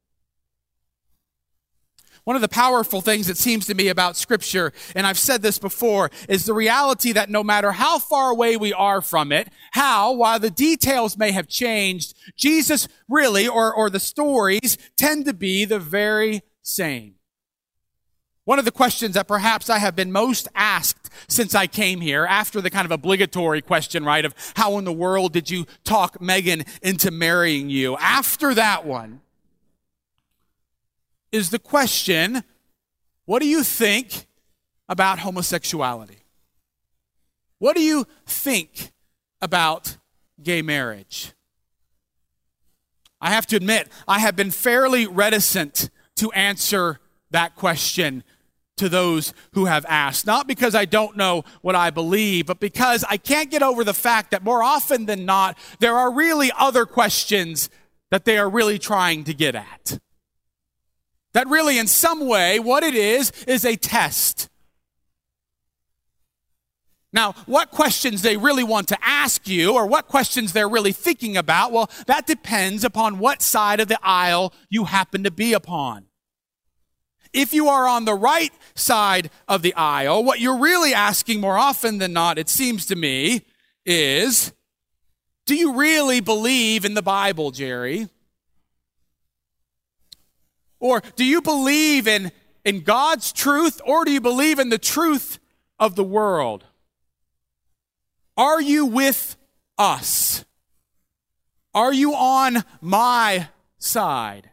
One 2.24 2.36
of 2.36 2.42
the 2.42 2.48
powerful 2.48 3.00
things 3.00 3.26
that 3.26 3.36
seems 3.36 3.66
to 3.66 3.74
me 3.74 3.88
about 3.88 4.16
scripture, 4.16 4.72
and 4.94 5.06
I've 5.06 5.18
said 5.18 5.42
this 5.42 5.58
before, 5.58 6.10
is 6.28 6.44
the 6.44 6.54
reality 6.54 7.10
that 7.12 7.30
no 7.30 7.42
matter 7.42 7.72
how 7.72 7.98
far 7.98 8.30
away 8.30 8.56
we 8.56 8.72
are 8.72 9.00
from 9.00 9.32
it, 9.32 9.48
how, 9.72 10.12
while 10.12 10.38
the 10.38 10.50
details 10.50 11.18
may 11.18 11.32
have 11.32 11.48
changed, 11.48 12.14
Jesus 12.36 12.86
really, 13.08 13.48
or, 13.48 13.74
or 13.74 13.90
the 13.90 13.98
stories 13.98 14.78
tend 14.96 15.24
to 15.24 15.34
be 15.34 15.64
the 15.64 15.80
very 15.80 16.42
same. 16.62 17.16
One 18.44 18.58
of 18.58 18.64
the 18.64 18.72
questions 18.72 19.14
that 19.14 19.28
perhaps 19.28 19.68
I 19.68 19.78
have 19.78 19.96
been 19.96 20.12
most 20.12 20.46
asked 20.54 21.10
since 21.28 21.54
I 21.54 21.66
came 21.66 22.00
here, 22.00 22.24
after 22.24 22.60
the 22.60 22.70
kind 22.70 22.84
of 22.84 22.92
obligatory 22.92 23.62
question, 23.62 24.04
right, 24.04 24.24
of 24.24 24.34
how 24.54 24.78
in 24.78 24.84
the 24.84 24.92
world 24.92 25.32
did 25.32 25.50
you 25.50 25.66
talk 25.84 26.20
Megan 26.20 26.64
into 26.82 27.10
marrying 27.10 27.68
you? 27.68 27.96
After 27.98 28.54
that 28.54 28.84
one 28.84 29.20
is 31.32 31.50
the 31.50 31.58
question, 31.58 32.44
what 33.24 33.40
do 33.40 33.48
you 33.48 33.64
think 33.64 34.26
about 34.88 35.18
homosexuality? 35.20 36.18
What 37.58 37.74
do 37.74 37.82
you 37.82 38.06
think 38.26 38.92
about 39.40 39.96
gay 40.42 40.62
marriage? 40.62 41.32
I 43.20 43.30
have 43.30 43.46
to 43.46 43.56
admit, 43.56 43.88
I 44.06 44.18
have 44.18 44.36
been 44.36 44.50
fairly 44.50 45.06
reticent 45.06 45.88
to 46.16 46.30
answer 46.32 46.98
that 47.30 47.54
question 47.54 48.24
to 48.76 48.88
those 48.88 49.32
who 49.52 49.66
have 49.66 49.86
asked. 49.88 50.26
Not 50.26 50.48
because 50.48 50.74
I 50.74 50.84
don't 50.84 51.16
know 51.16 51.44
what 51.60 51.76
I 51.76 51.90
believe, 51.90 52.46
but 52.46 52.58
because 52.58 53.04
I 53.08 53.16
can't 53.16 53.50
get 53.50 53.62
over 53.62 53.84
the 53.84 53.94
fact 53.94 54.32
that 54.32 54.42
more 54.42 54.62
often 54.62 55.06
than 55.06 55.24
not, 55.24 55.56
there 55.78 55.96
are 55.96 56.12
really 56.12 56.50
other 56.58 56.84
questions 56.84 57.70
that 58.10 58.24
they 58.24 58.38
are 58.38 58.50
really 58.50 58.78
trying 58.78 59.22
to 59.24 59.34
get 59.34 59.54
at. 59.54 60.00
That 61.34 61.48
really, 61.48 61.78
in 61.78 61.86
some 61.86 62.26
way, 62.26 62.58
what 62.58 62.82
it 62.82 62.94
is, 62.94 63.32
is 63.46 63.64
a 63.64 63.76
test. 63.76 64.48
Now, 67.12 67.34
what 67.44 67.70
questions 67.70 68.22
they 68.22 68.38
really 68.38 68.64
want 68.64 68.88
to 68.88 68.98
ask 69.02 69.46
you 69.46 69.74
or 69.74 69.86
what 69.86 70.08
questions 70.08 70.52
they're 70.52 70.68
really 70.68 70.92
thinking 70.92 71.36
about, 71.36 71.70
well, 71.70 71.90
that 72.06 72.26
depends 72.26 72.84
upon 72.84 73.18
what 73.18 73.42
side 73.42 73.80
of 73.80 73.88
the 73.88 73.98
aisle 74.02 74.52
you 74.70 74.84
happen 74.84 75.22
to 75.24 75.30
be 75.30 75.52
upon. 75.52 76.06
If 77.34 77.52
you 77.52 77.68
are 77.68 77.86
on 77.86 78.04
the 78.04 78.14
right 78.14 78.52
side 78.74 79.30
of 79.46 79.62
the 79.62 79.74
aisle, 79.74 80.24
what 80.24 80.40
you're 80.40 80.58
really 80.58 80.94
asking 80.94 81.40
more 81.40 81.58
often 81.58 81.98
than 81.98 82.12
not, 82.12 82.38
it 82.38 82.48
seems 82.48 82.86
to 82.86 82.96
me, 82.96 83.42
is 83.84 84.52
do 85.46 85.54
you 85.54 85.74
really 85.74 86.20
believe 86.20 86.84
in 86.84 86.94
the 86.94 87.02
Bible, 87.02 87.50
Jerry? 87.50 88.08
Or 90.82 91.00
do 91.14 91.24
you 91.24 91.40
believe 91.40 92.08
in, 92.08 92.32
in 92.64 92.80
God's 92.80 93.32
truth 93.32 93.80
or 93.86 94.04
do 94.04 94.10
you 94.10 94.20
believe 94.20 94.58
in 94.58 94.68
the 94.68 94.78
truth 94.78 95.38
of 95.78 95.94
the 95.94 96.02
world? 96.02 96.64
Are 98.36 98.60
you 98.60 98.86
with 98.86 99.36
us? 99.78 100.44
Are 101.72 101.92
you 101.92 102.14
on 102.14 102.64
my 102.80 103.48
side? 103.78 104.50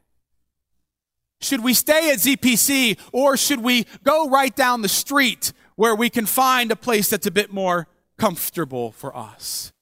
Should 1.41 1.63
we 1.63 1.74
stay 1.74 2.12
at 2.12 2.19
ZPC 2.19 3.00
or 3.12 3.36
should 3.36 3.62
we 3.62 3.88
go 4.03 4.29
right 4.29 4.55
down 4.55 4.83
the 4.83 4.88
street 4.88 5.51
where 5.77 5.95
we 5.95 6.12
can 6.12 6.27
find 6.27 6.71
a 6.71 6.75
place 6.75 7.09
that's 7.09 7.25
a 7.25 7.31
bit 7.31 7.51
more 7.51 7.88
comfortable 8.19 8.91
for 8.91 9.17
us? 9.17 9.74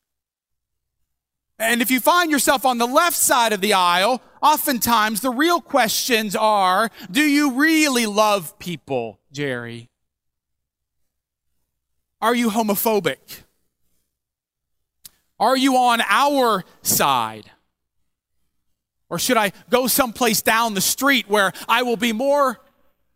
And 1.60 1.82
if 1.82 1.90
you 1.90 2.00
find 2.00 2.30
yourself 2.30 2.66
on 2.66 2.78
the 2.78 2.86
left 2.86 3.18
side 3.18 3.52
of 3.52 3.62
the 3.62 3.74
aisle, 3.74 4.22
oftentimes 4.42 5.22
the 5.22 5.32
real 5.32 5.60
questions 5.60 6.36
are, 6.36 6.92
do 7.10 7.22
you 7.22 7.54
really 7.54 8.06
love 8.06 8.60
people, 8.60 9.20
Jerry? 9.32 9.90
Are 12.22 12.36
you 12.36 12.50
homophobic? 12.50 13.44
Are 15.40 15.58
you 15.58 15.76
on 15.76 16.02
our 16.08 16.64
side? 16.82 17.52
Or 19.10 19.18
should 19.18 19.38
I 19.38 19.52
go 19.70 19.88
someplace 19.88 20.42
down 20.42 20.74
the 20.74 20.82
street 20.82 21.30
where 21.30 21.54
I 21.68 21.84
will 21.84 21.98
be 21.98 22.14
more 22.14 22.60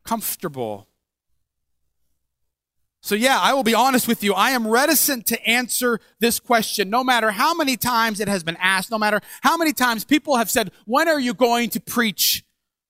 comfortable? 0.03 0.87
So, 3.03 3.15
yeah, 3.15 3.39
I 3.39 3.53
will 3.53 3.63
be 3.63 3.73
honest 3.73 4.07
with 4.07 4.23
you. 4.23 4.35
I 4.35 4.51
am 4.51 4.67
reticent 4.67 5.25
to 5.27 5.49
answer 5.49 5.99
this 6.19 6.39
question, 6.39 6.91
no 6.91 7.03
matter 7.03 7.31
how 7.31 7.55
many 7.55 7.75
times 7.75 8.19
it 8.19 8.27
has 8.27 8.43
been 8.43 8.57
asked, 8.61 8.91
no 8.91 8.99
matter 8.99 9.21
how 9.41 9.57
many 9.57 9.73
times 9.73 10.05
people 10.05 10.37
have 10.37 10.51
said, 10.51 10.71
When 10.85 11.09
are 11.09 11.19
you 11.19 11.33
going 11.33 11.71
to 11.71 11.79
preach 11.79 12.43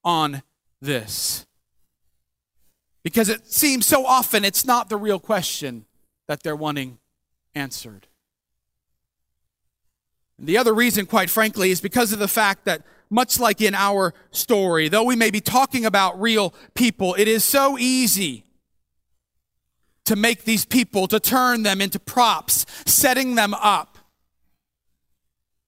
on 0.04 0.44
this? 0.82 1.46
Because 3.04 3.30
it 3.30 3.48
seems 3.52 3.86
so 3.86 4.06
often 4.06 4.44
it's 4.44 4.66
not 4.66 4.90
the 4.90 4.98
real 4.98 5.20
question 5.20 5.86
that 6.28 6.44
they're 6.44 6.58
wanting 6.58 7.00
answered. 7.56 8.08
The 10.38 10.58
other 10.58 10.74
reason, 10.74 11.06
quite 11.06 11.30
frankly, 11.30 11.72
is 11.72 11.80
because 11.80 12.12
of 12.12 12.20
the 12.20 12.28
fact 12.28 12.66
that 12.66 12.82
much 13.10 13.40
like 13.40 13.62
in 13.62 13.76
our 13.76 14.14
story, 14.32 14.90
though 14.90 15.04
we 15.04 15.16
may 15.16 15.32
be 15.32 15.40
talking 15.40 15.86
about 15.86 16.20
real 16.20 16.54
people, 16.74 17.16
it 17.18 17.28
is 17.30 17.46
so 17.46 17.78
easy 17.78 18.44
to 20.06 20.16
make 20.16 20.44
these 20.44 20.66
people, 20.66 21.08
to 21.08 21.20
turn 21.20 21.64
them 21.64 21.82
into 21.82 22.00
props, 22.00 22.66
setting 22.86 23.36
them 23.36 23.54
up, 23.54 23.98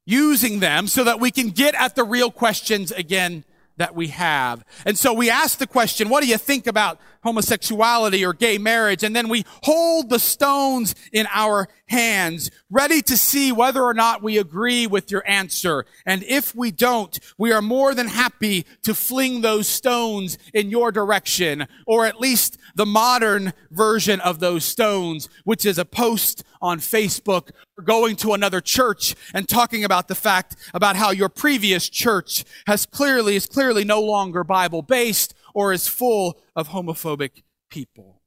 using 0.05 0.59
them 0.59 0.87
so 0.87 1.03
that 1.03 1.19
we 1.19 1.31
can 1.31 1.49
get 1.49 1.75
at 1.75 1.95
the 1.95 2.03
real 2.03 2.31
questions 2.31 2.91
again 2.91 3.45
that 3.77 3.95
we 3.95 4.09
have. 4.09 4.63
And 4.85 4.97
so 4.97 5.13
we 5.13 5.29
ask 5.29 5.57
the 5.57 5.67
question, 5.67 6.09
what 6.09 6.21
do 6.21 6.29
you 6.29 6.37
think 6.37 6.67
about 6.67 6.99
homosexuality 7.23 8.25
or 8.25 8.33
gay 8.33 8.57
marriage? 8.57 9.03
And 9.03 9.15
then 9.15 9.29
we 9.29 9.45
hold 9.63 10.09
the 10.09 10.19
stones 10.19 10.93
in 11.11 11.27
our 11.31 11.67
hands, 11.87 12.51
ready 12.69 13.01
to 13.01 13.17
see 13.17 13.51
whether 13.51 13.81
or 13.81 13.93
not 13.93 14.21
we 14.21 14.37
agree 14.37 14.87
with 14.87 15.11
your 15.11 15.23
answer. 15.27 15.85
And 16.05 16.23
if 16.23 16.55
we 16.55 16.71
don't, 16.71 17.17
we 17.37 17.51
are 17.51 17.61
more 17.61 17.93
than 17.95 18.07
happy 18.07 18.65
to 18.83 18.93
fling 18.93 19.41
those 19.41 19.67
stones 19.67 20.37
in 20.53 20.69
your 20.69 20.91
direction, 20.91 21.67
or 21.87 22.05
at 22.05 22.19
least 22.19 22.57
the 22.75 22.85
modern 22.85 23.53
version 23.71 24.19
of 24.21 24.39
those 24.39 24.65
stones, 24.65 25.29
which 25.43 25.65
is 25.65 25.77
a 25.77 25.85
post 25.85 26.43
on 26.61 26.79
Facebook 26.79 27.51
going 27.81 28.15
to 28.17 28.33
another 28.33 28.61
church 28.61 29.15
and 29.33 29.47
talking 29.47 29.83
about 29.83 30.07
the 30.07 30.15
fact 30.15 30.55
about 30.73 30.95
how 30.95 31.11
your 31.11 31.29
previous 31.29 31.89
church 31.89 32.45
has 32.67 32.85
clearly, 32.85 33.35
is 33.35 33.45
clearly 33.45 33.83
no 33.83 34.01
longer 34.01 34.43
Bible 34.43 34.81
based 34.81 35.33
or 35.53 35.73
is 35.73 35.87
full 35.87 36.39
of 36.55 36.69
homophobic 36.69 37.43
people. 37.69 38.21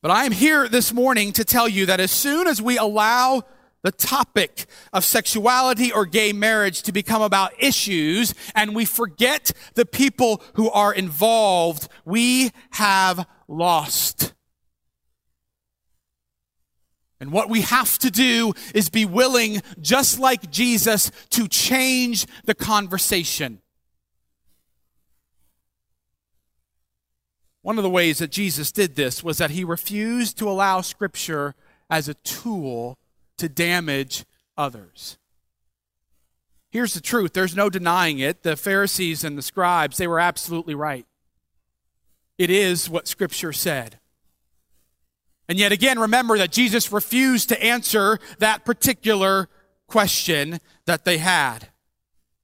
But 0.00 0.12
I 0.12 0.24
am 0.24 0.32
here 0.32 0.68
this 0.68 0.92
morning 0.92 1.32
to 1.32 1.44
tell 1.44 1.68
you 1.68 1.86
that 1.86 1.98
as 1.98 2.12
soon 2.12 2.46
as 2.46 2.62
we 2.62 2.78
allow 2.78 3.42
the 3.82 3.90
topic 3.90 4.66
of 4.92 5.04
sexuality 5.04 5.92
or 5.92 6.06
gay 6.06 6.32
marriage 6.32 6.82
to 6.82 6.92
become 6.92 7.22
about 7.22 7.52
issues 7.58 8.34
and 8.54 8.76
we 8.76 8.84
forget 8.84 9.52
the 9.74 9.86
people 9.86 10.42
who 10.54 10.70
are 10.70 10.92
involved, 10.92 11.88
we 12.04 12.52
have 12.72 13.26
lost. 13.48 14.34
And 17.20 17.32
what 17.32 17.48
we 17.48 17.62
have 17.62 17.98
to 17.98 18.10
do 18.10 18.52
is 18.74 18.90
be 18.90 19.04
willing, 19.04 19.60
just 19.80 20.20
like 20.20 20.50
Jesus, 20.50 21.10
to 21.30 21.48
change 21.48 22.26
the 22.44 22.54
conversation. 22.54 23.60
One 27.62 27.76
of 27.76 27.82
the 27.82 27.90
ways 27.90 28.18
that 28.18 28.30
Jesus 28.30 28.70
did 28.70 28.94
this 28.94 29.24
was 29.24 29.38
that 29.38 29.50
he 29.50 29.64
refused 29.64 30.38
to 30.38 30.48
allow 30.48 30.80
Scripture 30.80 31.54
as 31.90 32.08
a 32.08 32.14
tool 32.14 32.96
to 33.36 33.48
damage 33.48 34.24
others. 34.56 35.18
Here's 36.70 36.94
the 36.94 37.00
truth 37.00 37.32
there's 37.32 37.56
no 37.56 37.68
denying 37.68 38.20
it. 38.20 38.42
The 38.42 38.56
Pharisees 38.56 39.24
and 39.24 39.36
the 39.36 39.42
scribes, 39.42 39.96
they 39.96 40.06
were 40.06 40.20
absolutely 40.20 40.74
right. 40.74 41.06
It 42.38 42.50
is 42.50 42.88
what 42.88 43.08
Scripture 43.08 43.52
said. 43.52 43.98
And 45.48 45.58
yet 45.58 45.72
again, 45.72 45.98
remember 45.98 46.38
that 46.38 46.52
Jesus 46.52 46.92
refused 46.92 47.48
to 47.48 47.62
answer 47.62 48.18
that 48.38 48.64
particular 48.64 49.48
question 49.86 50.60
that 50.86 51.04
they 51.04 51.18
had. 51.18 51.68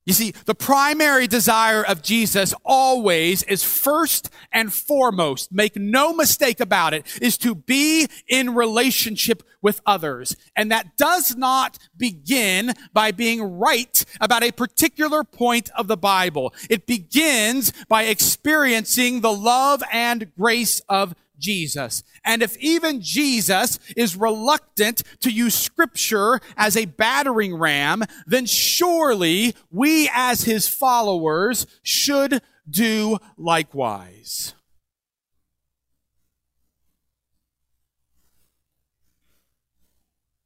You 0.07 0.13
see, 0.13 0.33
the 0.45 0.55
primary 0.55 1.27
desire 1.27 1.83
of 1.83 2.03
Jesus 2.03 2.53
always 2.63 3.43
is 3.45 3.65
first 3.65 4.29
and 4.53 4.73
foremost, 4.73 5.51
make 5.51 5.77
no 5.77 6.13
mistake 6.13 6.61
about 6.61 6.93
it, 6.93 7.07
is 7.23 7.39
to 7.39 7.55
be 7.55 8.07
in 8.29 8.55
relationship 8.55 9.43
with 9.63 9.81
others. 9.87 10.37
And 10.55 10.71
that 10.71 10.99
does 10.99 11.37
not 11.37 11.79
begin 11.97 12.75
by 12.93 13.13
being 13.13 13.59
right 13.59 14.05
about 14.21 14.43
a 14.43 14.53
particular 14.53 15.25
point 15.25 15.71
of 15.71 15.89
the 15.89 15.97
Bible. 15.97 16.53
It 16.69 16.87
begins 16.87 17.73
by 17.89 18.03
experiencing 18.05 19.23
the 19.23 19.33
love 19.33 19.83
and 19.91 20.35
grace 20.37 20.83
of 20.87 21.15
Jesus. 21.39 22.03
And 22.25 22.43
if 22.43 22.57
even 22.59 23.01
Jesus 23.01 23.79
is 23.97 24.17
reluctant 24.17 25.03
to 25.21 25.31
use 25.31 25.55
scripture 25.55 26.41
as 26.57 26.77
a 26.77 26.85
battering 26.85 27.55
ram, 27.55 28.03
then 28.27 28.47
surely 28.47 29.55
we 29.71 30.09
as 30.13 30.45
his 30.45 30.69
followers 30.69 31.67
should 31.83 32.41
do 32.69 33.19
likewise. 33.37 34.55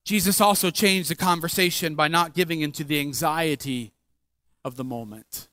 Jesus 0.04 0.40
also 0.40 0.70
changed 0.70 1.10
the 1.10 1.14
conversation 1.14 1.94
by 1.94 2.08
not 2.08 2.32
giving 2.32 2.62
into 2.62 2.82
the 2.82 2.98
anxiety 2.98 3.92
of 4.64 4.76
the 4.76 4.84
moment. 4.84 5.47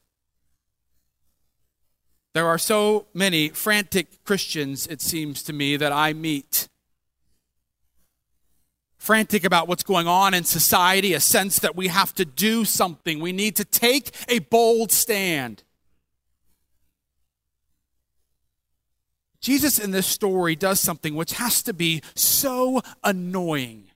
There 2.35 2.49
are 2.49 2.57
so 2.57 3.05
many 3.13 3.47
frantic 3.47 4.25
Christians, 4.25 4.87
it 4.87 5.01
seems 5.01 5.41
to 5.43 5.53
me, 5.53 5.77
that 5.77 5.93
I 5.93 6.11
meet. 6.11 6.67
Frantic 8.97 9.45
about 9.45 9.69
what's 9.69 9.83
going 9.83 10.05
on 10.05 10.33
in 10.33 10.43
society, 10.43 11.13
a 11.13 11.21
sense 11.21 11.59
that 11.59 11.77
we 11.77 11.87
have 11.87 12.13
to 12.15 12.25
do 12.25 12.65
something. 12.65 13.21
We 13.21 13.31
need 13.31 13.55
to 13.55 13.63
take 13.63 14.11
a 14.27 14.39
bold 14.39 14.91
stand. 14.91 15.63
Jesus 19.39 19.79
in 19.79 19.91
this 19.91 20.05
story 20.05 20.57
does 20.57 20.81
something 20.81 21.15
which 21.15 21.35
has 21.35 21.63
to 21.63 21.73
be 21.73 22.01
so 22.15 22.81
annoying 23.01 23.91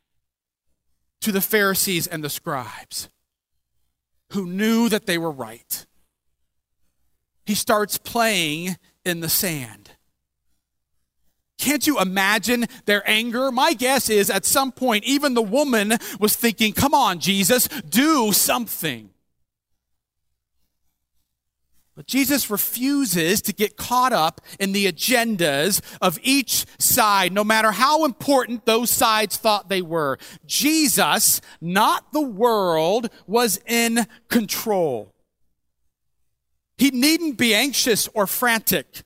to 1.19 1.33
the 1.33 1.41
Pharisees 1.41 2.07
and 2.07 2.23
the 2.23 2.29
scribes 2.29 3.09
who 4.31 4.45
knew 4.45 4.87
that 4.87 5.07
they 5.07 5.17
were 5.17 5.29
right 5.29 5.85
he 7.49 7.55
starts 7.55 7.97
playing 7.97 8.77
in 9.03 9.21
the 9.21 9.27
sand. 9.27 9.89
Can't 11.57 11.87
you 11.87 11.99
imagine 11.99 12.67
their 12.85 13.01
anger? 13.09 13.51
My 13.51 13.73
guess 13.73 14.07
is 14.07 14.29
at 14.29 14.45
some 14.45 14.71
point, 14.71 15.03
even 15.03 15.33
the 15.33 15.41
woman 15.41 15.93
was 16.19 16.35
thinking, 16.35 16.73
Come 16.73 16.93
on, 16.93 17.19
Jesus, 17.19 17.67
do 17.67 18.31
something. 18.33 19.09
But 21.95 22.05
Jesus 22.05 22.51
refuses 22.51 23.41
to 23.41 23.51
get 23.51 23.75
caught 23.75 24.13
up 24.13 24.41
in 24.59 24.71
the 24.71 24.85
agendas 24.85 25.81
of 26.03 26.19
each 26.21 26.67
side, 26.77 27.33
no 27.33 27.43
matter 27.43 27.71
how 27.71 28.05
important 28.05 28.67
those 28.67 28.91
sides 28.91 29.37
thought 29.37 29.69
they 29.69 29.81
were. 29.81 30.19
Jesus, 30.45 31.41
not 31.59 32.13
the 32.13 32.21
world, 32.21 33.09
was 33.25 33.59
in 33.65 34.05
control. 34.27 35.15
He 36.79 36.91
needn't 36.91 37.37
be 37.37 37.53
anxious 37.53 38.07
or 38.13 38.25
frantic, 38.25 39.03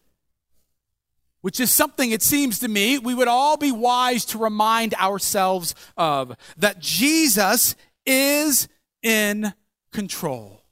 which 1.42 1.60
is 1.60 1.72
something 1.72 2.12
it 2.12 2.22
seems 2.22 2.60
to 2.60 2.68
me 2.68 3.00
we 3.00 3.16
would 3.16 3.28
all 3.28 3.58
be 3.58 3.72
wise 3.72 4.26
to 4.26 4.38
remind 4.38 4.94
ourselves 4.94 5.74
of 5.98 6.38
that 6.58 6.80
Jesus 6.80 7.76
is 8.06 8.68
in 9.02 9.54
control. 9.92 10.63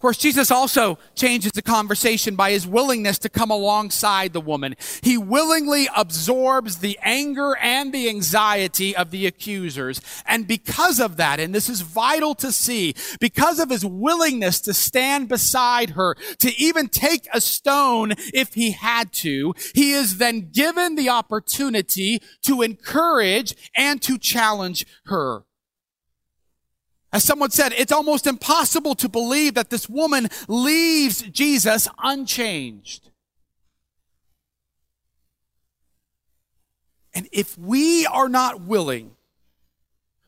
Of 0.00 0.02
course, 0.02 0.16
Jesus 0.16 0.50
also 0.50 0.98
changes 1.14 1.52
the 1.52 1.60
conversation 1.60 2.34
by 2.34 2.52
his 2.52 2.66
willingness 2.66 3.18
to 3.18 3.28
come 3.28 3.50
alongside 3.50 4.32
the 4.32 4.40
woman. 4.40 4.74
He 5.02 5.18
willingly 5.18 5.90
absorbs 5.94 6.78
the 6.78 6.98
anger 7.02 7.54
and 7.60 7.92
the 7.92 8.08
anxiety 8.08 8.96
of 8.96 9.10
the 9.10 9.26
accusers. 9.26 10.00
And 10.24 10.46
because 10.46 11.00
of 11.00 11.18
that, 11.18 11.38
and 11.38 11.54
this 11.54 11.68
is 11.68 11.82
vital 11.82 12.34
to 12.36 12.50
see, 12.50 12.94
because 13.20 13.58
of 13.60 13.68
his 13.68 13.84
willingness 13.84 14.62
to 14.62 14.72
stand 14.72 15.28
beside 15.28 15.90
her, 15.90 16.14
to 16.38 16.58
even 16.58 16.88
take 16.88 17.28
a 17.34 17.40
stone 17.42 18.14
if 18.32 18.54
he 18.54 18.70
had 18.70 19.12
to, 19.12 19.52
he 19.74 19.92
is 19.92 20.16
then 20.16 20.48
given 20.50 20.94
the 20.94 21.10
opportunity 21.10 22.22
to 22.46 22.62
encourage 22.62 23.54
and 23.76 24.00
to 24.00 24.16
challenge 24.16 24.86
her. 25.04 25.44
As 27.12 27.24
someone 27.24 27.50
said, 27.50 27.72
it's 27.76 27.92
almost 27.92 28.26
impossible 28.26 28.94
to 28.96 29.08
believe 29.08 29.54
that 29.54 29.70
this 29.70 29.88
woman 29.88 30.28
leaves 30.46 31.22
Jesus 31.22 31.88
unchanged. 32.02 33.10
And 37.12 37.28
if 37.32 37.58
we 37.58 38.06
are 38.06 38.28
not 38.28 38.60
willing 38.60 39.12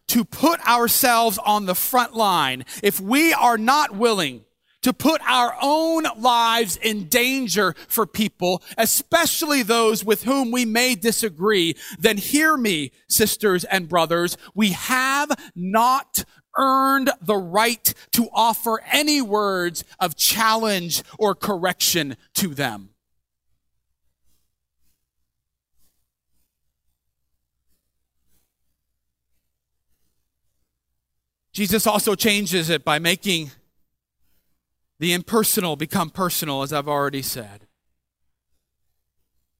to 0.09 0.25
put 0.25 0.61
ourselves 0.68 1.38
on 1.38 1.66
the 1.66 1.75
front 1.75 2.14
line, 2.14 2.64
if 2.83 3.01
we 3.01 3.33
are 3.33 3.57
not 3.57 3.95
willing 3.97 4.45
to 4.83 4.92
put 4.92 5.21
our 5.25 5.57
own 5.62 6.05
lives 6.18 6.77
in 6.77 7.05
danger 7.05 7.75
for 7.87 8.05
people, 8.05 8.62
especially 8.77 9.62
those 9.62 10.05
with 10.05 10.25
whom 10.25 10.51
we 10.51 10.64
may 10.64 10.97
disagree, 10.97 11.77
then 11.99 12.18
hear 12.18 12.57
me, 12.57 12.90
sisters 13.09 13.64
and 13.64 13.88
brothers, 13.88 14.37
we 14.55 14.73
have 14.73 15.31
not 15.55 16.25
earned 16.57 17.11
the 17.21 17.37
right 17.37 17.95
to 18.12 18.29
offer 18.33 18.83
any 18.91 19.21
words 19.21 19.85
of 19.99 20.17
challenge 20.17 21.03
or 21.19 21.35
correction 21.35 22.17
to 22.35 22.49
them. 22.49 22.91
Jesus 31.53 31.87
also 31.87 32.15
changes 32.15 32.71
it 32.71 32.83
by 32.83 32.99
making 32.99 33.51
the 34.99 35.12
impersonal 35.12 35.77
become 35.77 36.11
personal, 36.11 36.62
as 36.62 36.73
I've 36.73 36.88
already 36.88 37.23
said. 37.23 37.67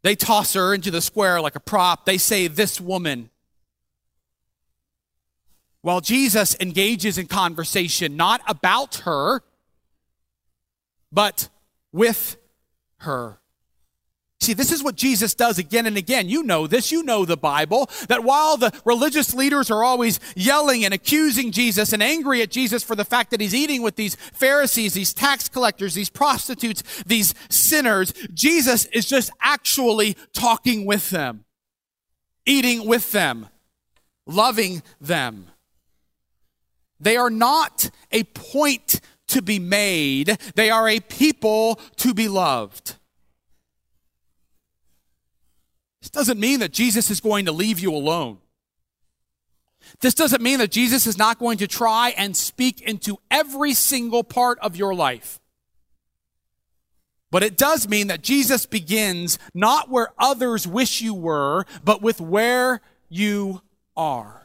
They 0.03 0.15
toss 0.17 0.55
her 0.55 0.75
into 0.75 0.91
the 0.91 1.01
square 1.01 1.41
like 1.41 1.55
a 1.55 1.61
prop. 1.61 2.07
They 2.07 2.19
say, 2.19 2.47
This 2.47 2.81
woman. 2.81 3.31
While 5.83 6.01
Jesus 6.01 6.57
engages 6.61 7.19
in 7.19 7.27
conversation 7.27 8.17
not 8.17 8.41
about 8.49 8.97
her, 9.05 9.43
but 11.13 11.49
with 11.93 12.37
her. 12.99 13.39
See, 14.43 14.55
this 14.55 14.73
is 14.73 14.83
what 14.83 14.97
Jesus 14.97 15.35
does 15.35 15.59
again 15.59 15.87
and 15.87 15.97
again. 15.97 16.29
You 16.29 16.43
know 16.43 16.67
this, 16.67 16.91
you 16.91 17.05
know 17.05 17.25
the 17.25 17.37
Bible, 17.37 17.89
that 18.09 18.25
while 18.25 18.57
the 18.57 18.73
religious 18.85 19.35
leaders 19.35 19.71
are 19.71 19.85
always 19.85 20.19
yelling 20.35 20.85
and 20.85 20.93
accusing 20.93 21.53
Jesus 21.53 21.93
and 21.93 22.03
angry 22.03 22.43
at 22.43 22.51
Jesus 22.51 22.83
for 22.83 22.97
the 22.97 23.05
fact 23.05 23.31
that 23.31 23.41
he's 23.41 23.55
eating 23.55 23.83
with 23.83 23.95
these 23.95 24.17
Pharisees, 24.17 24.95
these 24.95 25.15
tax 25.15 25.49
collectors, 25.49 25.95
these 25.95 26.11
prostitutes, 26.11 26.83
these 27.07 27.35
sinners, 27.51 28.13
Jesus 28.35 28.87
is 28.87 29.07
just 29.07 29.31
actually 29.41 30.17
talking 30.33 30.87
with 30.87 31.11
them, 31.11 31.45
eating 32.45 32.89
with 32.89 33.13
them, 33.13 33.49
loving 34.27 34.83
them. 35.01 35.52
They 37.03 37.17
are 37.17 37.31
not 37.31 37.91
a 38.13 38.25
point 38.25 39.01
to 39.29 39.43
be 39.43 39.59
made, 39.59 40.39
they 40.55 40.71
are 40.71 40.89
a 40.89 41.01
people 41.01 41.81
to 41.97 42.15
be 42.15 42.29
loved. 42.29 42.97
This 46.01 46.11
doesn't 46.11 46.39
mean 46.39 46.61
that 46.61 46.73
Jesus 46.73 47.11
is 47.11 47.21
going 47.21 47.47
to 47.47 47.53
leave 47.53 47.81
you 47.81 47.95
alone. 47.95 48.39
This 50.01 50.15
doesn't 50.15 50.43
mean 50.43 50.59
that 50.59 50.71
Jesus 50.71 51.07
is 51.07 51.19
not 51.19 51.39
going 51.39 51.59
to 51.59 51.67
try 51.67 52.11
and 52.17 52.37
speak 52.37 52.81
into 52.81 53.19
every 53.31 53.75
single 53.75 54.23
part 54.23 54.59
of 54.61 54.77
your 54.77 54.95
life. 54.95 55.41
But 57.31 57.43
it 57.43 57.57
does 57.57 57.89
mean 57.89 58.09
that 58.09 58.23
Jesus 58.23 58.67
begins 58.67 59.39
not 59.55 59.91
where 59.91 60.09
others 60.19 60.67
wish 60.67 61.01
you 61.01 61.15
were, 61.15 61.65
but 61.85 62.03
with 62.03 62.21
where 62.21 62.81
you 63.09 63.63
are. 63.97 64.42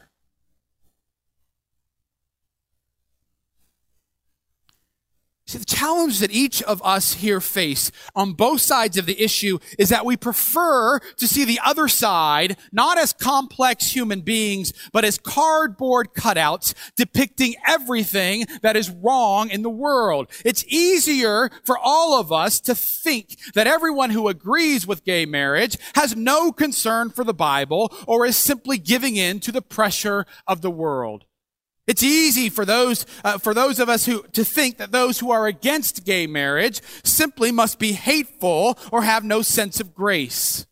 See, 5.48 5.56
the 5.56 5.64
challenge 5.64 6.18
that 6.18 6.30
each 6.30 6.62
of 6.64 6.82
us 6.84 7.14
here 7.14 7.40
face 7.40 7.90
on 8.14 8.34
both 8.34 8.60
sides 8.60 8.98
of 8.98 9.06
the 9.06 9.18
issue 9.18 9.58
is 9.78 9.88
that 9.88 10.04
we 10.04 10.14
prefer 10.14 10.98
to 10.98 11.26
see 11.26 11.46
the 11.46 11.58
other 11.64 11.88
side 11.88 12.58
not 12.70 12.98
as 12.98 13.14
complex 13.14 13.96
human 13.96 14.20
beings, 14.20 14.74
but 14.92 15.06
as 15.06 15.16
cardboard 15.16 16.12
cutouts 16.12 16.74
depicting 16.96 17.54
everything 17.66 18.44
that 18.60 18.76
is 18.76 18.90
wrong 18.90 19.48
in 19.48 19.62
the 19.62 19.70
world. 19.70 20.30
It's 20.44 20.66
easier 20.66 21.50
for 21.64 21.78
all 21.78 22.20
of 22.20 22.30
us 22.30 22.60
to 22.60 22.74
think 22.74 23.38
that 23.54 23.66
everyone 23.66 24.10
who 24.10 24.28
agrees 24.28 24.86
with 24.86 25.02
gay 25.02 25.24
marriage 25.24 25.78
has 25.94 26.14
no 26.14 26.52
concern 26.52 27.08
for 27.08 27.24
the 27.24 27.32
Bible 27.32 27.90
or 28.06 28.26
is 28.26 28.36
simply 28.36 28.76
giving 28.76 29.16
in 29.16 29.40
to 29.40 29.50
the 29.50 29.62
pressure 29.62 30.26
of 30.46 30.60
the 30.60 30.70
world. 30.70 31.24
It's 31.88 32.02
easy 32.02 32.50
for 32.50 32.66
those, 32.66 33.06
uh, 33.24 33.38
for 33.38 33.54
those 33.54 33.80
of 33.80 33.88
us 33.88 34.04
who, 34.04 34.22
to 34.34 34.44
think 34.44 34.76
that 34.76 34.92
those 34.92 35.20
who 35.20 35.30
are 35.30 35.46
against 35.46 36.04
gay 36.04 36.26
marriage 36.26 36.82
simply 37.02 37.50
must 37.50 37.78
be 37.78 37.92
hateful 37.92 38.78
or 38.92 39.02
have 39.02 39.24
no 39.24 39.40
sense 39.40 39.80
of 39.80 39.94
grace. 39.94 40.66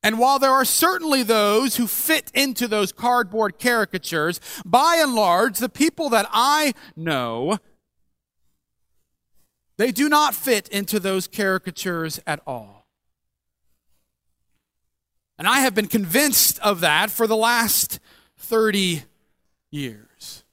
And 0.00 0.20
while 0.20 0.38
there 0.38 0.52
are 0.52 0.64
certainly 0.64 1.24
those 1.24 1.74
who 1.74 1.88
fit 1.88 2.30
into 2.34 2.68
those 2.68 2.92
cardboard 2.92 3.58
caricatures, 3.58 4.40
by 4.64 4.98
and 5.02 5.16
large, 5.16 5.58
the 5.58 5.68
people 5.68 6.08
that 6.10 6.28
I 6.32 6.72
know, 6.94 7.58
they 9.76 9.90
do 9.90 10.08
not 10.08 10.36
fit 10.36 10.68
into 10.68 11.00
those 11.00 11.26
caricatures 11.26 12.20
at 12.28 12.40
all. 12.46 12.86
And 15.36 15.48
I 15.48 15.60
have 15.60 15.74
been 15.74 15.88
convinced 15.88 16.60
of 16.60 16.80
that 16.80 17.10
for 17.10 17.26
the 17.26 17.36
last 17.36 17.98
30 18.38 19.02
years. 19.70 20.44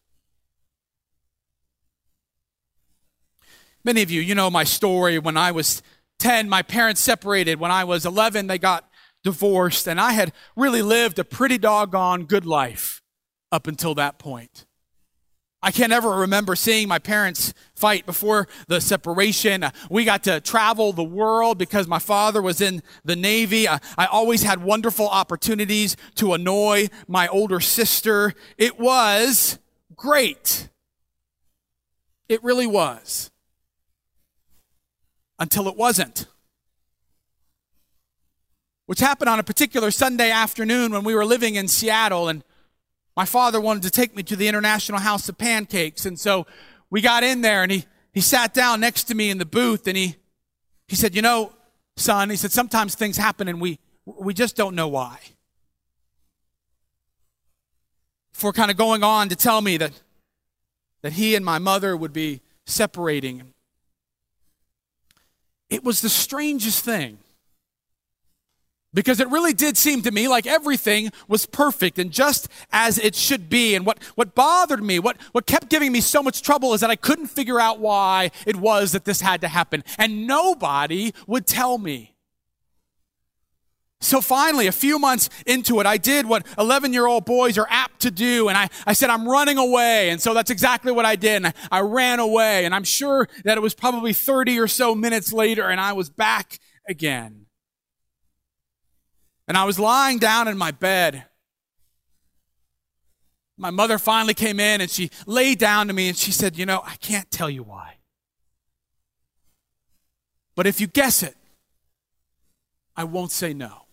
Many 3.83 4.01
of 4.01 4.11
you, 4.11 4.21
you 4.21 4.35
know 4.35 4.49
my 4.49 4.63
story. 4.63 5.17
When 5.17 5.37
I 5.37 5.51
was 5.51 5.81
10, 6.19 6.49
my 6.49 6.61
parents 6.61 7.01
separated. 7.01 7.59
When 7.59 7.71
I 7.71 7.83
was 7.85 8.05
11, 8.05 8.47
they 8.47 8.57
got 8.57 8.89
divorced. 9.23 9.87
And 9.87 9.99
I 9.99 10.11
had 10.11 10.33
really 10.55 10.81
lived 10.81 11.19
a 11.19 11.23
pretty 11.23 11.57
doggone 11.57 12.25
good 12.25 12.45
life 12.45 13.01
up 13.51 13.65
until 13.65 13.95
that 13.95 14.19
point. 14.19 14.66
I 15.67 15.71
can't 15.71 15.91
ever 15.91 16.09
remember 16.11 16.55
seeing 16.55 16.87
my 16.87 16.97
parents 16.97 17.53
fight 17.75 18.05
before 18.05 18.47
the 18.69 18.79
separation. 18.79 19.65
We 19.89 20.05
got 20.05 20.23
to 20.23 20.39
travel 20.39 20.93
the 20.93 21.03
world 21.03 21.57
because 21.57 21.89
my 21.89 21.99
father 21.99 22.41
was 22.41 22.61
in 22.61 22.81
the 23.03 23.17
Navy. 23.17 23.67
I, 23.67 23.81
I, 23.97 24.05
always 24.05 24.43
had 24.43 24.63
wonderful 24.63 25.09
opportunities 25.09 25.97
to 26.15 26.33
annoy 26.33 26.87
my 27.09 27.27
older 27.27 27.59
sister. 27.59 28.33
It 28.57 28.79
was 28.79 29.59
great. 29.93 30.69
It 32.29 32.41
really 32.45 32.65
was. 32.65 33.29
Until 35.37 35.67
it 35.67 35.75
wasn't. 35.75 36.27
Which 38.85 39.01
happened 39.01 39.27
on 39.27 39.37
a 39.37 39.43
particular 39.43 39.91
Sunday 39.91 40.31
afternoon 40.31 40.93
when 40.93 41.03
we 41.03 41.13
were 41.13 41.25
living 41.25 41.55
in 41.55 41.67
Seattle 41.67 42.29
and 42.29 42.41
my 43.17 43.25
father 43.25 43.59
wanted 43.59 43.81
to 43.81 43.89
take 43.89 44.15
me 44.15 44.21
to 44.21 44.35
the 44.35 44.47
International 44.47 44.99
House 44.99 45.27
of 45.27 45.39
Pancakes. 45.39 46.05
And 46.05 46.19
so 46.19 46.45
we 46.91 47.01
got 47.01 47.23
in 47.23 47.41
there 47.41 47.63
and 47.63 47.71
he, 47.71 47.85
he 48.13 48.21
sat 48.21 48.53
down 48.53 48.79
next 48.79 49.05
to 49.05 49.15
me 49.15 49.31
in 49.31 49.39
the 49.39 49.45
booth 49.45 49.87
and 49.87 49.97
he, 49.97 50.17
he 50.87 50.95
said, 50.95 51.15
you 51.15 51.23
know, 51.23 51.51
son, 51.95 52.29
he 52.29 52.35
said, 52.35 52.51
sometimes 52.51 52.93
things 52.93 53.17
happen 53.17 53.47
and 53.47 53.59
we, 53.59 53.79
we 54.05 54.35
just 54.35 54.55
don't 54.55 54.75
know 54.75 54.87
why. 54.87 55.17
For 58.33 58.53
kind 58.53 58.69
of 58.69 58.77
going 58.77 59.03
on 59.03 59.29
to 59.29 59.35
tell 59.35 59.61
me 59.61 59.77
that, 59.77 59.99
that 61.01 61.13
he 61.13 61.33
and 61.33 61.43
my 61.43 61.57
mother 61.57 61.97
would 61.97 62.13
be 62.13 62.41
separating. 62.67 63.51
It 65.71 65.83
was 65.83 66.01
the 66.01 66.09
strangest 66.09 66.85
thing. 66.85 67.17
Because 68.93 69.19
it 69.19 69.29
really 69.29 69.53
did 69.53 69.77
seem 69.77 70.01
to 70.03 70.11
me 70.11 70.27
like 70.27 70.47
everything 70.47 71.11
was 71.27 71.45
perfect 71.45 71.99
and 71.99 72.09
just 72.09 72.47
as 72.71 72.97
it 72.97 73.15
should 73.15 73.49
be. 73.49 73.75
And 73.75 73.85
what, 73.85 74.01
what 74.15 74.33
bothered 74.33 74.81
me, 74.81 74.97
what, 74.97 75.17
what 75.33 75.45
kept 75.45 75.69
giving 75.69 75.91
me 75.91 76.01
so 76.01 76.23
much 76.23 76.41
trouble 76.41 76.73
is 76.73 76.81
that 76.81 76.89
I 76.89 76.95
couldn't 76.95 77.27
figure 77.27 77.59
out 77.59 77.79
why 77.79 78.31
it 78.45 78.55
was 78.55 78.93
that 78.93 79.05
this 79.05 79.21
had 79.21 79.41
to 79.41 79.47
happen. 79.49 79.83
And 79.97 80.25
nobody 80.25 81.13
would 81.27 81.45
tell 81.45 81.77
me. 81.77 82.15
So 83.99 84.21
finally, 84.21 84.67
a 84.67 84.71
few 84.71 84.99
months 84.99 85.29
into 85.47 85.79
it, 85.79 85.87
I 85.87 85.97
did 85.97 86.27
what 86.27 86.45
11 86.59 86.93
year 86.93 87.07
old 87.07 87.25
boys 87.25 87.57
are 87.57 87.67
apt 87.69 88.01
to 88.01 88.11
do. 88.11 88.47
And 88.47 88.57
I, 88.57 88.69
I 88.85 88.93
said, 88.93 89.09
I'm 89.09 89.27
running 89.27 89.57
away. 89.57 90.11
And 90.11 90.21
so 90.21 90.33
that's 90.35 90.51
exactly 90.51 90.91
what 90.91 91.05
I 91.05 91.15
did. 91.15 91.37
And 91.37 91.47
I, 91.47 91.53
I 91.71 91.79
ran 91.81 92.19
away. 92.19 92.65
And 92.65 92.75
I'm 92.75 92.83
sure 92.83 93.27
that 93.43 93.57
it 93.57 93.61
was 93.61 93.73
probably 93.73 94.13
30 94.13 94.59
or 94.59 94.67
so 94.67 94.93
minutes 94.93 95.33
later 95.33 95.67
and 95.67 95.81
I 95.81 95.93
was 95.93 96.09
back 96.09 96.59
again. 96.87 97.46
And 99.47 99.57
I 99.57 99.63
was 99.63 99.79
lying 99.79 100.19
down 100.19 100.47
in 100.47 100.57
my 100.57 100.71
bed. 100.71 101.23
My 103.57 103.71
mother 103.71 103.97
finally 103.97 104.33
came 104.33 104.59
in 104.59 104.81
and 104.81 104.89
she 104.89 105.09
laid 105.25 105.57
down 105.57 105.87
to 105.87 105.93
me 105.93 106.09
and 106.09 106.17
she 106.17 106.31
said, 106.31 106.57
You 106.57 106.65
know, 106.65 106.81
I 106.85 106.95
can't 106.95 107.29
tell 107.31 107.49
you 107.49 107.63
why. 107.63 107.95
But 110.55 110.67
if 110.67 110.81
you 110.81 110.87
guess 110.87 111.23
it, 111.23 111.35
I 112.95 113.03
won't 113.03 113.31
say 113.31 113.53
no. 113.53 113.83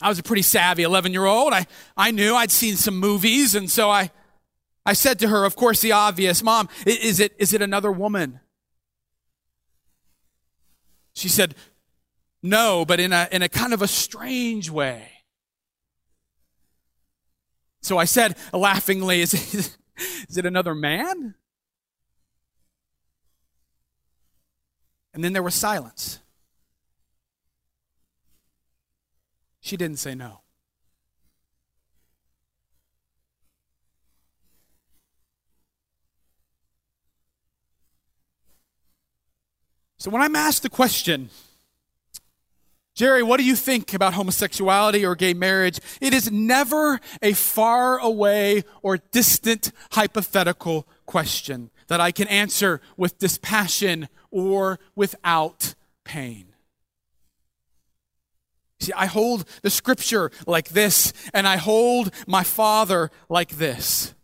I 0.00 0.08
was 0.08 0.18
a 0.18 0.22
pretty 0.22 0.42
savvy 0.42 0.82
11 0.82 1.12
year 1.12 1.24
old. 1.24 1.52
I, 1.52 1.66
I 1.96 2.10
knew 2.10 2.34
I'd 2.34 2.50
seen 2.50 2.76
some 2.76 2.98
movies, 2.98 3.54
and 3.54 3.70
so 3.70 3.88
I, 3.90 4.10
I 4.84 4.92
said 4.92 5.18
to 5.20 5.28
her, 5.28 5.44
of 5.44 5.56
course, 5.56 5.80
the 5.80 5.92
obvious, 5.92 6.42
Mom, 6.42 6.68
is 6.84 7.20
it, 7.20 7.34
is 7.38 7.52
it 7.52 7.62
another 7.62 7.90
woman? 7.90 8.40
She 11.14 11.28
said, 11.28 11.54
no, 12.44 12.84
but 12.84 13.00
in 13.00 13.10
a, 13.14 13.26
in 13.32 13.40
a 13.40 13.48
kind 13.48 13.72
of 13.72 13.80
a 13.80 13.88
strange 13.88 14.68
way. 14.68 15.08
So 17.80 17.96
I 17.96 18.04
said 18.04 18.36
laughingly, 18.52 19.22
is 19.22 19.32
it, 19.32 19.76
is 20.28 20.36
it 20.36 20.44
another 20.44 20.74
man? 20.74 21.36
And 25.14 25.24
then 25.24 25.32
there 25.32 25.42
was 25.42 25.54
silence. 25.54 26.20
She 29.60 29.78
didn't 29.78 29.98
say 29.98 30.14
no. 30.14 30.40
So 39.96 40.10
when 40.10 40.20
I'm 40.20 40.36
asked 40.36 40.62
the 40.62 40.68
question, 40.68 41.30
Jerry, 42.94 43.24
what 43.24 43.38
do 43.38 43.44
you 43.44 43.56
think 43.56 43.92
about 43.92 44.14
homosexuality 44.14 45.04
or 45.04 45.16
gay 45.16 45.34
marriage? 45.34 45.80
It 46.00 46.14
is 46.14 46.30
never 46.30 47.00
a 47.20 47.32
far 47.32 47.98
away 47.98 48.62
or 48.82 48.98
distant 48.98 49.72
hypothetical 49.92 50.86
question 51.04 51.70
that 51.88 52.00
I 52.00 52.12
can 52.12 52.28
answer 52.28 52.80
with 52.96 53.18
dispassion 53.18 54.08
or 54.30 54.78
without 54.94 55.74
pain. 56.04 56.54
See, 58.78 58.92
I 58.92 59.06
hold 59.06 59.44
the 59.62 59.70
scripture 59.70 60.30
like 60.46 60.68
this, 60.68 61.12
and 61.32 61.48
I 61.48 61.56
hold 61.56 62.12
my 62.26 62.44
Father 62.44 63.10
like 63.28 63.50
this. 63.50 64.14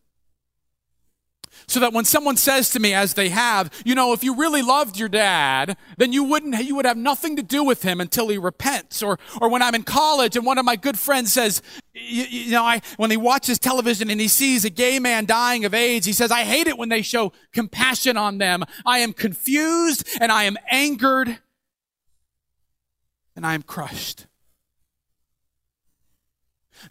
So 1.71 1.81
that 1.81 1.93
when 1.93 2.05
someone 2.05 2.37
says 2.37 2.71
to 2.71 2.81
me, 2.81 2.93
as 2.93 3.15
they 3.15 3.29
have, 3.29 3.71
you 3.85 3.95
know, 3.95 4.13
if 4.13 4.25
you 4.25 4.35
really 4.35 4.63
loved 4.63 4.99
your 4.99 5.09
dad, 5.09 5.77
then 5.97 6.13
you 6.13 6.25
wouldn't, 6.25 6.63
you 6.65 6.75
would 6.75 6.85
have 6.85 6.97
nothing 6.97 7.37
to 7.37 7.43
do 7.43 7.63
with 7.63 7.83
him 7.83 8.01
until 8.01 8.29
he 8.29 8.39
repents. 8.39 9.03
Or, 9.03 9.19
or 9.41 9.49
when 9.49 9.63
I'm 9.63 9.75
in 9.75 9.85
college 9.85 10.37
and 10.37 10.45
one 10.45 10.59
of 10.59 10.65
my 10.65 10.77
good 10.77 10.99
friends 10.99 11.33
says, 11.33 11.63
you, 11.95 12.25
you 12.25 12.51
know, 12.53 12.65
I, 12.65 12.81
when 12.97 13.11
he 13.11 13.17
watches 13.17 13.59
television 13.59 14.11
and 14.11 14.21
he 14.21 14.29
sees 14.29 14.65
a 14.65 14.71
gay 14.71 14.99
man 14.99 15.27
dying 15.27 15.65
of 15.65 15.73
AIDS, 15.73 16.07
he 16.07 16.13
says, 16.13 16.31
I 16.31 16.43
hate 16.43 16.67
it 16.67 16.77
when 16.77 16.89
they 16.89 17.03
show 17.03 17.33
compassion 17.53 18.17
on 18.17 18.39
them. 18.39 18.65
I 18.85 18.99
am 18.99 19.13
confused 19.13 20.09
and 20.21 20.33
I 20.33 20.45
am 20.45 20.57
angered 20.71 21.39
and 23.37 23.47
I 23.47 23.55
am 23.55 23.63
crushed. 23.63 24.27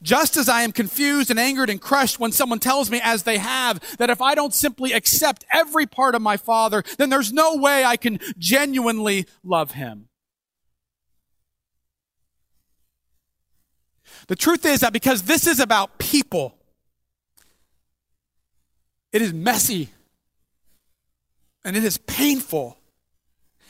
Just 0.02 0.38
as 0.38 0.48
I 0.48 0.62
am 0.62 0.72
confused 0.72 1.30
and 1.30 1.40
angered 1.40 1.70
and 1.70 1.82
crushed 1.82 2.20
when 2.20 2.32
someone 2.32 2.60
tells 2.60 2.90
me, 2.90 3.00
as 3.04 3.24
they 3.24 3.38
have, 3.38 3.80
that 3.98 4.10
if 4.10 4.22
I 4.22 4.36
don't 4.36 4.54
simply 4.54 4.94
accept 4.94 5.46
every 5.52 5.86
part 5.86 6.16
of 6.16 6.22
my 6.22 6.38
Father, 6.38 6.84
then 6.98 7.10
there's 7.10 7.34
no 7.34 7.56
way 7.56 7.84
I 7.84 7.98
can 7.98 8.20
genuinely 8.38 9.26
love 9.44 9.72
Him. 9.72 10.10
The 14.28 14.36
truth 14.36 14.66
is 14.66 14.82
that 14.82 14.94
because 14.94 15.24
this 15.24 15.48
is 15.48 15.60
about 15.60 15.98
people, 15.98 16.56
it 19.12 19.22
is 19.22 19.34
messy 19.34 19.90
and 21.66 21.76
it 21.76 21.84
is 21.84 21.98
painful. 21.98 22.78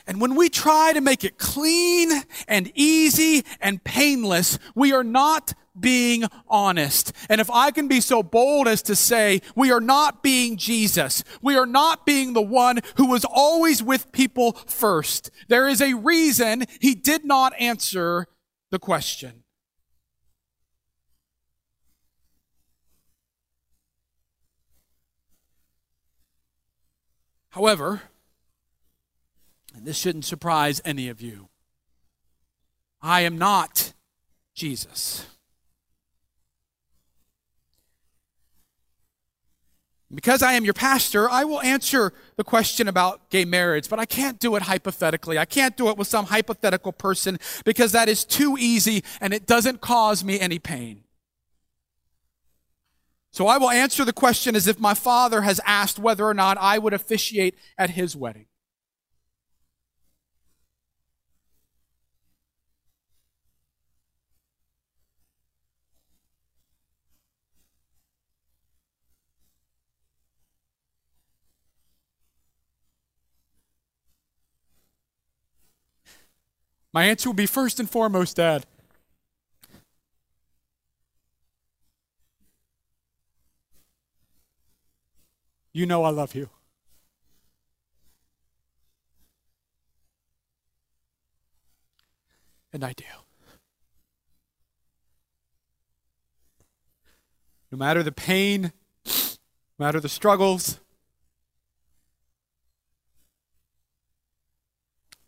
And 0.06 0.20
when 0.20 0.34
we 0.34 0.48
try 0.48 0.92
to 0.92 1.00
make 1.00 1.24
it 1.24 1.38
clean 1.38 2.10
and 2.48 2.70
easy 2.74 3.44
and 3.60 3.82
painless, 3.84 4.58
we 4.74 4.92
are 4.92 5.04
not 5.04 5.54
being 5.80 6.24
honest. 6.48 7.12
And 7.28 7.40
if 7.40 7.50
I 7.50 7.70
can 7.70 7.88
be 7.88 8.00
so 8.00 8.22
bold 8.22 8.68
as 8.68 8.82
to 8.82 8.96
say, 8.96 9.40
we 9.54 9.72
are 9.72 9.80
not 9.80 10.22
being 10.22 10.56
Jesus. 10.56 11.24
We 11.42 11.56
are 11.56 11.66
not 11.66 12.06
being 12.06 12.32
the 12.32 12.42
one 12.42 12.80
who 12.96 13.06
was 13.06 13.24
always 13.24 13.82
with 13.82 14.12
people 14.12 14.52
first. 14.66 15.30
There 15.48 15.68
is 15.68 15.80
a 15.80 15.94
reason 15.94 16.64
he 16.80 16.94
did 16.94 17.24
not 17.24 17.52
answer 17.58 18.26
the 18.70 18.78
question. 18.78 19.44
However, 27.50 28.02
and 29.74 29.84
this 29.84 29.98
shouldn't 29.98 30.24
surprise 30.24 30.80
any 30.84 31.08
of 31.08 31.20
you, 31.20 31.48
I 33.02 33.22
am 33.22 33.38
not 33.38 33.92
Jesus. 34.54 35.26
Because 40.12 40.42
I 40.42 40.54
am 40.54 40.64
your 40.64 40.74
pastor, 40.74 41.30
I 41.30 41.44
will 41.44 41.60
answer 41.60 42.12
the 42.36 42.42
question 42.42 42.88
about 42.88 43.30
gay 43.30 43.44
marriage, 43.44 43.88
but 43.88 44.00
I 44.00 44.06
can't 44.06 44.40
do 44.40 44.56
it 44.56 44.62
hypothetically. 44.62 45.38
I 45.38 45.44
can't 45.44 45.76
do 45.76 45.88
it 45.88 45.96
with 45.96 46.08
some 46.08 46.26
hypothetical 46.26 46.92
person 46.92 47.38
because 47.64 47.92
that 47.92 48.08
is 48.08 48.24
too 48.24 48.56
easy 48.58 49.04
and 49.20 49.32
it 49.32 49.46
doesn't 49.46 49.80
cause 49.80 50.24
me 50.24 50.40
any 50.40 50.58
pain. 50.58 51.04
So 53.30 53.46
I 53.46 53.58
will 53.58 53.70
answer 53.70 54.04
the 54.04 54.12
question 54.12 54.56
as 54.56 54.66
if 54.66 54.80
my 54.80 54.94
father 54.94 55.42
has 55.42 55.60
asked 55.64 56.00
whether 56.00 56.24
or 56.24 56.34
not 56.34 56.58
I 56.58 56.78
would 56.78 56.92
officiate 56.92 57.54
at 57.78 57.90
his 57.90 58.16
wedding. 58.16 58.46
My 76.92 77.04
answer 77.04 77.28
will 77.28 77.34
be 77.34 77.46
first 77.46 77.78
and 77.78 77.88
foremost, 77.88 78.36
Dad. 78.36 78.66
You 85.72 85.86
know 85.86 86.02
I 86.02 86.10
love 86.10 86.34
you. 86.34 86.50
And 92.72 92.84
I 92.84 92.92
do. 92.92 93.04
No 97.70 97.78
matter 97.78 98.02
the 98.02 98.12
pain, 98.12 98.72
no 99.06 99.12
matter 99.78 100.00
the 100.00 100.08
struggles, 100.08 100.80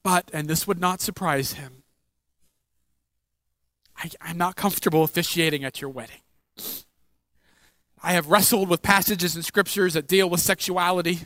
But, 0.04 0.30
and 0.32 0.48
this 0.48 0.66
would 0.66 0.80
not 0.80 1.00
surprise 1.00 1.54
him, 1.54 1.82
I, 3.96 4.10
I'm 4.20 4.38
not 4.38 4.56
comfortable 4.56 5.04
officiating 5.04 5.64
at 5.64 5.80
your 5.80 5.90
wedding. 5.90 6.22
I 8.02 8.14
have 8.14 8.28
wrestled 8.28 8.68
with 8.68 8.82
passages 8.82 9.36
in 9.36 9.42
scriptures 9.42 9.94
that 9.94 10.08
deal 10.08 10.28
with 10.28 10.40
sexuality. 10.40 11.20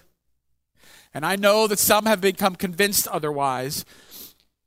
And 1.14 1.24
I 1.24 1.36
know 1.36 1.66
that 1.66 1.78
some 1.78 2.04
have 2.04 2.20
become 2.20 2.54
convinced 2.54 3.08
otherwise. 3.08 3.86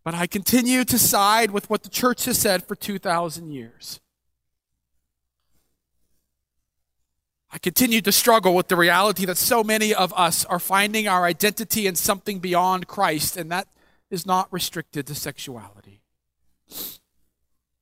But 0.04 0.16
I 0.16 0.26
continue 0.26 0.84
to 0.86 0.98
side 0.98 1.52
with 1.52 1.70
what 1.70 1.84
the 1.84 1.90
church 1.90 2.26
has 2.26 2.40
said 2.40 2.64
for 2.64 2.76
2,000 2.76 3.52
years. 3.52 4.00
I 7.52 7.58
continue 7.58 8.02
to 8.02 8.12
struggle 8.12 8.56
with 8.56 8.68
the 8.70 8.76
reality 8.76 9.26
that 9.26 9.38
so 9.38 9.64
many 9.64 9.94
of 9.94 10.14
us 10.14 10.46
are 10.46 10.60
finding 10.60 11.08
our 11.08 11.26
identity 11.26 11.88
in 11.88 11.96
something 11.96 12.40
beyond 12.40 12.88
Christ, 12.88 13.38
and 13.38 13.52
that 13.52 13.68
is 14.10 14.26
not 14.26 14.52
restricted 14.52 15.08
to 15.08 15.16
sexuality. 15.16 16.02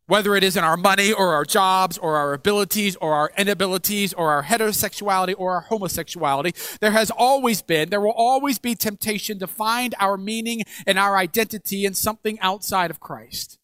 Whether 0.07 0.35
it 0.37 0.43
is 0.43 0.55
in 0.55 0.63
our 0.63 0.77
money 0.77 1.11
or 1.11 1.33
our 1.33 1.43
jobs 1.43 1.97
or 1.97 2.15
our 2.15 2.33
abilities 2.33 2.95
or 2.95 3.13
our 3.13 3.29
inabilities 3.37 4.13
or 4.13 4.31
our 4.31 4.43
heterosexuality 4.43 5.35
or 5.37 5.55
our 5.55 5.61
homosexuality, 5.61 6.53
there 6.79 6.91
has 6.91 7.11
always 7.11 7.61
been, 7.61 7.89
there 7.89 7.99
will 7.99 8.11
always 8.11 8.57
be 8.57 8.73
temptation 8.73 9.37
to 9.39 9.47
find 9.47 9.95
our 9.99 10.15
meaning 10.15 10.63
and 10.85 10.97
our 10.97 11.17
identity 11.17 11.85
in 11.85 11.93
something 11.93 12.39
outside 12.39 12.89
of 12.89 13.01
Christ. 13.01 13.59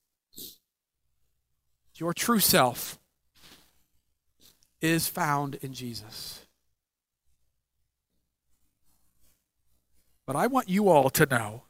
Your 1.96 2.14
true 2.14 2.40
self 2.40 3.00
is 4.82 5.08
found 5.08 5.56
in 5.56 5.72
Jesus. 5.74 6.42
But 10.26 10.36
I 10.36 10.48
want 10.48 10.68
you 10.68 10.90
all 10.90 11.10
to 11.12 11.26
know 11.26 11.64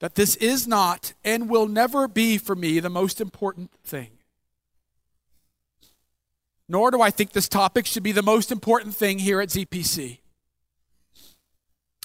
that 0.00 0.16
this 0.16 0.34
is 0.36 0.66
not 0.66 1.12
and 1.24 1.48
will 1.48 1.68
never 1.68 2.08
be 2.08 2.36
for 2.36 2.56
me 2.56 2.80
the 2.80 2.90
most 2.90 3.20
important 3.20 3.70
thing. 3.84 4.10
Nor 6.68 6.90
do 6.90 7.00
I 7.00 7.10
think 7.10 7.32
this 7.32 7.48
topic 7.48 7.86
should 7.86 8.02
be 8.02 8.12
the 8.12 8.22
most 8.22 8.50
important 8.50 8.94
thing 8.94 9.18
here 9.18 9.40
at 9.40 9.48
ZPC. 9.50 10.18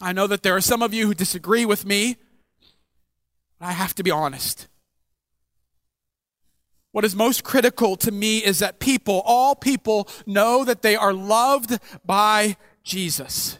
I 0.01 0.11
know 0.11 0.27
that 0.27 0.43
there 0.43 0.55
are 0.55 0.61
some 0.61 0.81
of 0.81 0.93
you 0.93 1.07
who 1.07 1.13
disagree 1.13 1.65
with 1.65 1.85
me. 1.85 2.17
But 3.59 3.67
I 3.67 3.71
have 3.71 3.95
to 3.95 4.03
be 4.03 4.11
honest. 4.11 4.67
What 6.91 7.05
is 7.05 7.15
most 7.15 7.43
critical 7.43 7.95
to 7.97 8.11
me 8.11 8.39
is 8.39 8.59
that 8.59 8.79
people, 8.79 9.21
all 9.25 9.55
people, 9.55 10.07
know 10.25 10.63
that 10.63 10.81
they 10.81 10.95
are 10.95 11.13
loved 11.13 11.77
by 12.05 12.57
Jesus. 12.83 13.59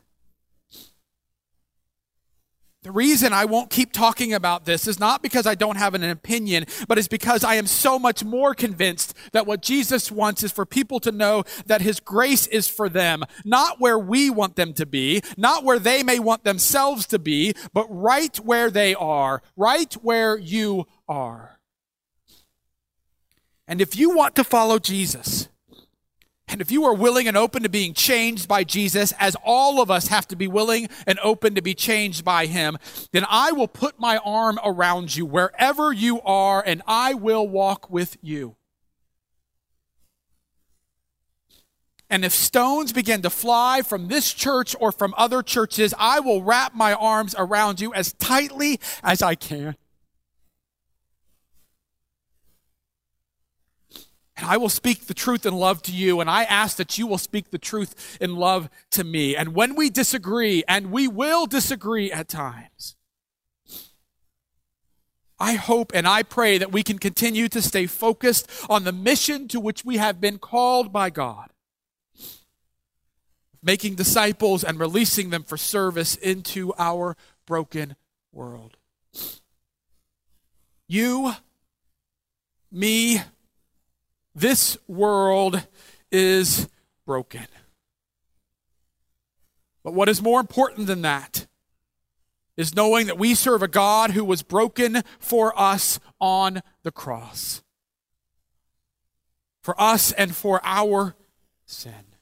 The 2.85 2.91
reason 2.91 3.33
I 3.33 3.45
won't 3.45 3.71
keep 3.71 3.91
talking 3.91 4.31
about 4.31 4.65
this 4.65 4.87
is 4.87 4.99
not 4.99 5.23
because 5.23 5.47
I 5.47 5.55
don't 5.55 5.77
have 5.77 5.95
an 5.95 6.03
opinion, 6.03 6.65
but 6.87 6.99
it's 6.99 7.07
because 7.07 7.43
I 7.43 7.55
am 7.55 7.65
so 7.65 7.97
much 7.97 8.23
more 8.23 8.53
convinced 8.53 9.15
that 9.31 9.47
what 9.47 9.63
Jesus 9.63 10.11
wants 10.11 10.43
is 10.43 10.51
for 10.51 10.67
people 10.67 10.99
to 10.99 11.11
know 11.11 11.45
that 11.65 11.81
his 11.81 11.99
grace 11.99 12.45
is 12.45 12.67
for 12.67 12.87
them, 12.87 13.23
not 13.43 13.81
where 13.81 13.97
we 13.97 14.29
want 14.29 14.55
them 14.55 14.71
to 14.73 14.85
be, 14.85 15.23
not 15.35 15.63
where 15.63 15.79
they 15.79 16.03
may 16.03 16.19
want 16.19 16.43
themselves 16.43 17.07
to 17.07 17.17
be, 17.17 17.55
but 17.73 17.87
right 17.89 18.37
where 18.41 18.69
they 18.69 18.93
are, 18.93 19.41
right 19.57 19.91
where 19.95 20.37
you 20.37 20.85
are. 21.09 21.59
And 23.67 23.81
if 23.81 23.95
you 23.97 24.15
want 24.15 24.35
to 24.35 24.43
follow 24.43 24.77
Jesus, 24.77 25.47
and 26.47 26.62
if 26.62 26.71
you 26.71 26.86
are 26.86 26.93
willing 26.93 27.27
and 27.27 27.36
open 27.36 27.63
to 27.63 27.69
being 27.69 27.93
changed 27.93 28.47
by 28.47 28.63
Jesus, 28.63 29.13
as 29.19 29.36
all 29.43 29.81
of 29.81 29.89
us 29.89 30.08
have 30.08 30.27
to 30.27 30.36
be 30.36 30.47
willing 30.47 30.89
and 31.08 31.17
open 31.19 31.55
to 31.55 31.62
be 31.62 31.73
changed 31.73 32.23
by 32.23 32.45
him, 32.45 32.77
then 33.12 33.25
I 33.27 33.51
will 33.51 33.67
put 33.67 33.99
my 33.99 34.17
arm 34.17 34.60
around 34.63 35.15
you 35.15 35.25
wherever 35.25 35.91
you 35.91 36.21
are 36.21 36.63
and 36.65 36.81
I 36.86 37.15
will 37.15 37.47
walk 37.47 37.89
with 37.89 38.17
you. 38.21 38.55
And 42.08 42.23
if 42.23 42.31
stones 42.31 42.93
begin 42.93 43.23
to 43.23 43.31
fly 43.31 43.81
from 43.81 44.08
this 44.08 44.31
church 44.31 44.75
or 44.79 44.91
from 44.91 45.15
other 45.17 45.41
churches, 45.41 45.95
I 45.97 46.19
will 46.19 46.43
wrap 46.43 46.75
my 46.75 46.93
arms 46.93 47.34
around 47.36 47.81
you 47.81 47.91
as 47.95 48.13
tightly 48.13 48.79
as 49.03 49.23
I 49.23 49.34
can. 49.34 49.75
And 54.37 54.47
I 54.47 54.57
will 54.57 54.69
speak 54.69 55.05
the 55.05 55.13
truth 55.13 55.45
in 55.45 55.55
love 55.55 55.81
to 55.83 55.91
you, 55.91 56.19
and 56.19 56.29
I 56.29 56.43
ask 56.43 56.77
that 56.77 56.97
you 56.97 57.07
will 57.07 57.17
speak 57.17 57.51
the 57.51 57.57
truth 57.57 58.17
in 58.19 58.35
love 58.35 58.69
to 58.91 59.03
me. 59.03 59.35
And 59.35 59.55
when 59.55 59.75
we 59.75 59.89
disagree, 59.89 60.63
and 60.67 60.91
we 60.91 61.07
will 61.07 61.45
disagree 61.45 62.11
at 62.11 62.27
times, 62.27 62.95
I 65.39 65.53
hope 65.53 65.91
and 65.93 66.07
I 66.07 66.23
pray 66.23 66.57
that 66.57 66.71
we 66.71 66.83
can 66.83 66.99
continue 66.99 67.47
to 67.49 67.61
stay 67.61 67.87
focused 67.87 68.49
on 68.69 68.83
the 68.83 68.91
mission 68.91 69.47
to 69.49 69.59
which 69.59 69.83
we 69.83 69.97
have 69.97 70.21
been 70.21 70.37
called 70.37 70.91
by 70.91 71.09
God 71.09 71.49
making 73.65 73.95
disciples 73.95 74.63
and 74.63 74.79
releasing 74.79 75.31
them 75.31 75.43
for 75.43 75.57
service 75.57 76.15
into 76.15 76.71
our 76.77 77.17
broken 77.47 77.95
world. 78.31 78.77
You, 80.87 81.33
me, 82.71 83.21
this 84.35 84.77
world 84.87 85.65
is 86.11 86.67
broken. 87.05 87.47
But 89.83 89.93
what 89.93 90.09
is 90.09 90.21
more 90.21 90.39
important 90.39 90.87
than 90.87 91.01
that 91.03 91.47
is 92.57 92.75
knowing 92.75 93.07
that 93.07 93.17
we 93.17 93.35
serve 93.35 93.63
a 93.63 93.67
God 93.67 94.11
who 94.11 94.23
was 94.23 94.41
broken 94.41 95.03
for 95.19 95.57
us 95.59 95.99
on 96.19 96.61
the 96.83 96.91
cross. 96.91 97.63
For 99.61 99.79
us 99.81 100.11
and 100.11 100.35
for 100.35 100.61
our 100.63 101.15
sin. 101.65 102.14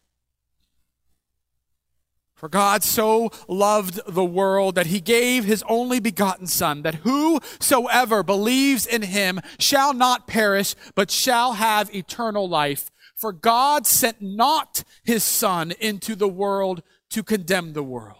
For 2.36 2.50
God 2.50 2.84
so 2.84 3.32
loved 3.48 4.02
the 4.08 4.26
world 4.26 4.76
that 4.76 4.88
he 4.88 5.00
gave 5.00 5.46
his 5.46 5.64
only 5.70 6.00
begotten 6.00 6.48
Son, 6.48 6.82
that 6.82 6.96
whosoever 6.96 8.22
believes 8.22 8.86
in 8.86 9.02
him 9.04 9.40
shall 9.60 9.94
not 9.94 10.28
perish, 10.28 10.76
but 10.96 11.10
shall 11.10 11.54
have 11.54 11.94
eternal 11.96 12.48
life. 12.50 12.92
For 13.16 13.32
God 13.32 13.88
sent 13.88 14.22
not 14.22 14.84
his 15.04 15.24
Son 15.24 15.72
into 15.80 16.16
the 16.16 16.28
world 16.28 16.84
to 17.12 17.24
condemn 17.24 17.74
the 17.74 17.84
world, 17.84 18.18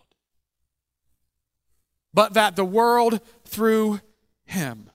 but 2.14 2.34
that 2.36 2.56
the 2.56 2.64
world 2.64 3.20
through 3.44 4.00
him 4.46 4.90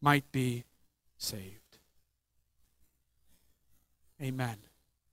might 0.00 0.30
be 0.32 0.64
saved. 1.18 1.78
Amen. 4.22 4.65